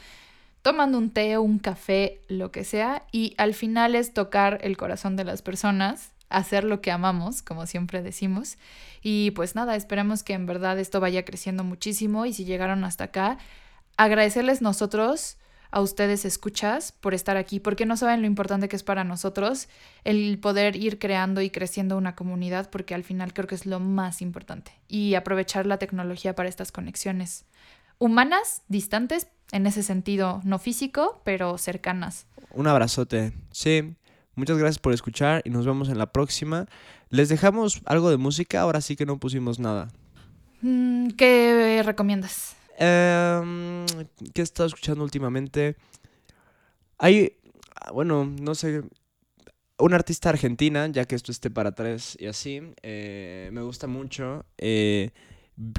tomando 0.62 0.98
un 0.98 1.11
té 1.11 1.37
o 1.37 1.42
un 1.42 1.59
café, 1.59 2.20
lo 2.29 2.53
que 2.53 2.64
sea, 2.64 3.05
y 3.12 3.35
al 3.37 3.55
final 3.55 3.94
es 3.94 4.14
tocar 4.14 4.59
el 4.62 4.77
corazón 4.77 5.16
de 5.16 5.25
las 5.25 5.42
personas, 5.42 6.12
hacer 6.29 6.64
lo 6.64 6.81
que 6.81 6.90
amamos, 6.90 7.42
como 7.42 7.66
siempre 7.66 8.03
decimos. 8.03 8.57
Y 9.03 9.33
pues 9.33 9.55
nada, 9.55 9.77
esperamos 9.77 10.22
que 10.22 10.33
en 10.33 10.46
verdad 10.46 10.79
esto 10.79 11.01
vaya 11.01 11.25
creciendo 11.25 11.64
muchísimo 11.64 12.27
y 12.27 12.33
si 12.33 12.44
llegaron 12.44 12.85
hasta 12.85 13.05
acá, 13.05 13.38
agradecerles 13.96 14.62
nosotros 14.62 15.37
a 15.72 15.80
ustedes 15.80 16.24
escuchas 16.24 16.92
por 16.92 17.14
estar 17.14 17.37
aquí, 17.37 17.58
porque 17.58 17.87
no 17.87 17.96
saben 17.96 18.20
lo 18.20 18.26
importante 18.26 18.68
que 18.68 18.76
es 18.76 18.82
para 18.82 19.04
nosotros 19.04 19.68
el 20.04 20.38
poder 20.38 20.76
ir 20.76 20.98
creando 20.98 21.40
y 21.40 21.50
creciendo 21.50 21.96
una 21.96 22.14
comunidad, 22.14 22.70
porque 22.70 22.94
al 22.94 23.02
final 23.02 23.32
creo 23.32 23.48
que 23.48 23.54
es 23.54 23.66
lo 23.66 23.80
más 23.80 24.22
importante. 24.22 24.72
Y 24.87 25.14
aprovechar 25.14 25.66
la 25.66 25.78
tecnología 25.78 26.35
para 26.35 26.50
estas 26.50 26.70
conexiones 26.70 27.46
humanas, 27.98 28.62
distantes, 28.68 29.28
en 29.50 29.66
ese 29.66 29.82
sentido, 29.82 30.42
no 30.44 30.58
físico, 30.58 31.22
pero 31.24 31.56
cercanas. 31.56 32.26
Un 32.50 32.66
abrazote. 32.66 33.32
Sí, 33.50 33.94
muchas 34.35 34.58
gracias 34.58 34.78
por 34.78 34.92
escuchar 34.92 35.40
y 35.44 35.50
nos 35.50 35.64
vemos 35.64 35.88
en 35.88 35.98
la 35.98 36.12
próxima. 36.12 36.66
Les 37.08 37.30
dejamos 37.30 37.80
algo 37.87 38.11
de 38.11 38.18
música, 38.18 38.61
ahora 38.61 38.82
sí 38.82 38.94
que 38.94 39.06
no 39.06 39.18
pusimos 39.18 39.58
nada. 39.58 39.88
Mm, 40.61 41.08
¿Qué 41.11 41.82
recomiendas? 41.85 42.56
Eh, 42.78 43.87
¿Qué 44.35 44.40
he 44.40 44.44
estado 44.44 44.66
escuchando 44.66 45.04
últimamente? 45.04 45.76
Hay, 46.98 47.37
bueno, 47.92 48.24
no 48.24 48.54
sé, 48.54 48.82
una 49.78 49.96
artista 49.96 50.30
argentina, 50.30 50.87
ya 50.87 51.04
que 51.04 51.14
esto 51.14 51.32
esté 51.32 51.50
para 51.50 51.72
tres 51.72 52.16
y 52.20 52.26
así, 52.26 52.62
eh, 52.82 53.50
me 53.52 53.62
gusta 53.62 53.87
mucho. 53.87 54.44
Eh, 54.58 55.11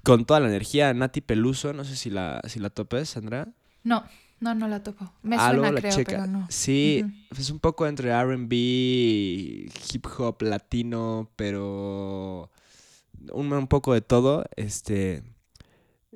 con 0.04 0.26
toda 0.26 0.40
la 0.40 0.48
energía, 0.48 0.94
Nati 0.94 1.22
Peluso, 1.22 1.74
no 1.74 1.84
sé 1.84 1.96
si 1.96 2.10
la, 2.10 2.42
si 2.48 2.60
la 2.60 2.70
topes, 2.70 3.10
Sandra. 3.10 3.48
No, 3.84 4.04
no, 4.40 4.54
no 4.56 4.68
la 4.68 4.84
topo. 4.84 5.12
Me 5.24 5.38
suena, 5.38 5.74
creo, 5.74 5.98
pero 6.06 6.28
no. 6.28 6.48
Sí, 6.50 7.04
es 7.38 7.50
un 7.50 7.60
poco 7.60 7.88
entre 7.88 8.10
R&B, 8.10 8.56
hip 8.56 10.06
hop, 10.18 10.42
latino, 10.42 11.30
pero 11.36 12.52
un, 13.32 13.52
un 13.54 13.68
poco 13.68 13.94
de 13.94 14.02
todo. 14.02 14.44
Este, 14.56 15.24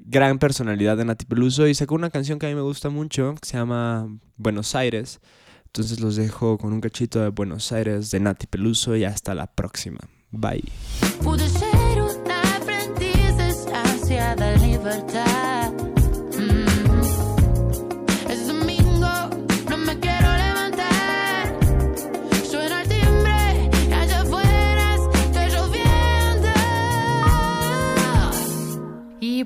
gran 0.05 0.39
personalidad 0.39 0.97
de 0.97 1.05
Nati 1.05 1.25
Peluso 1.25 1.67
y 1.67 1.73
sacó 1.73 1.95
una 1.95 2.09
canción 2.09 2.39
que 2.39 2.45
a 2.45 2.49
mí 2.49 2.55
me 2.55 2.61
gusta 2.61 2.89
mucho 2.89 3.35
que 3.41 3.47
se 3.47 3.57
llama 3.57 4.07
Buenos 4.37 4.75
Aires. 4.75 5.19
Entonces 5.65 5.99
los 5.99 6.15
dejo 6.15 6.57
con 6.57 6.73
un 6.73 6.81
cachito 6.81 7.21
de 7.21 7.29
Buenos 7.29 7.71
Aires 7.71 8.11
de 8.11 8.19
Nati 8.19 8.47
Peluso 8.47 8.95
y 8.95 9.03
hasta 9.03 9.35
la 9.35 9.47
próxima. 9.47 9.99
Bye. 10.31 10.63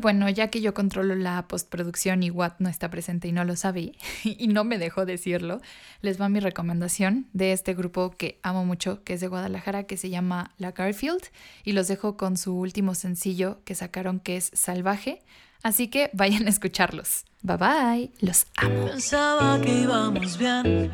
Bueno, 0.01 0.29
ya 0.29 0.49
que 0.49 0.61
yo 0.61 0.73
controlo 0.73 1.15
la 1.15 1.47
postproducción 1.47 2.23
y 2.23 2.29
Watt 2.29 2.55
no 2.59 2.69
está 2.69 2.89
presente 2.89 3.27
y 3.27 3.31
no 3.31 3.45
lo 3.45 3.55
sabe 3.55 3.93
y 4.23 4.47
no 4.47 4.63
me 4.63 4.77
dejó 4.77 5.05
decirlo, 5.05 5.61
les 6.01 6.19
va 6.19 6.29
mi 6.29 6.39
recomendación 6.39 7.27
de 7.33 7.53
este 7.53 7.73
grupo 7.73 8.11
que 8.11 8.39
amo 8.43 8.65
mucho, 8.65 9.03
que 9.03 9.13
es 9.13 9.21
de 9.21 9.27
Guadalajara, 9.27 9.83
que 9.83 9.97
se 9.97 10.09
llama 10.09 10.51
La 10.57 10.71
Garfield 10.71 11.23
y 11.63 11.71
los 11.71 11.87
dejo 11.87 12.17
con 12.17 12.37
su 12.37 12.57
último 12.57 12.95
sencillo 12.95 13.59
que 13.63 13.75
sacaron 13.75 14.19
que 14.19 14.37
es 14.37 14.51
Salvaje. 14.53 15.21
Así 15.63 15.87
que 15.87 16.09
vayan 16.13 16.47
a 16.47 16.49
escucharlos. 16.49 17.25
Bye 17.41 17.57
bye, 17.57 18.11
los 18.19 18.47
amo. 18.57 18.87
Pensaba 18.87 19.61
que 19.61 19.71
íbamos 19.71 20.37
bien. 20.37 20.91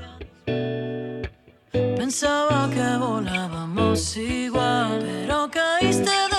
Pensaba 1.72 2.70
que 2.70 2.98
volábamos 2.98 4.15
igual, 4.17 5.00
pero 5.02 5.50
caíste 5.52 6.37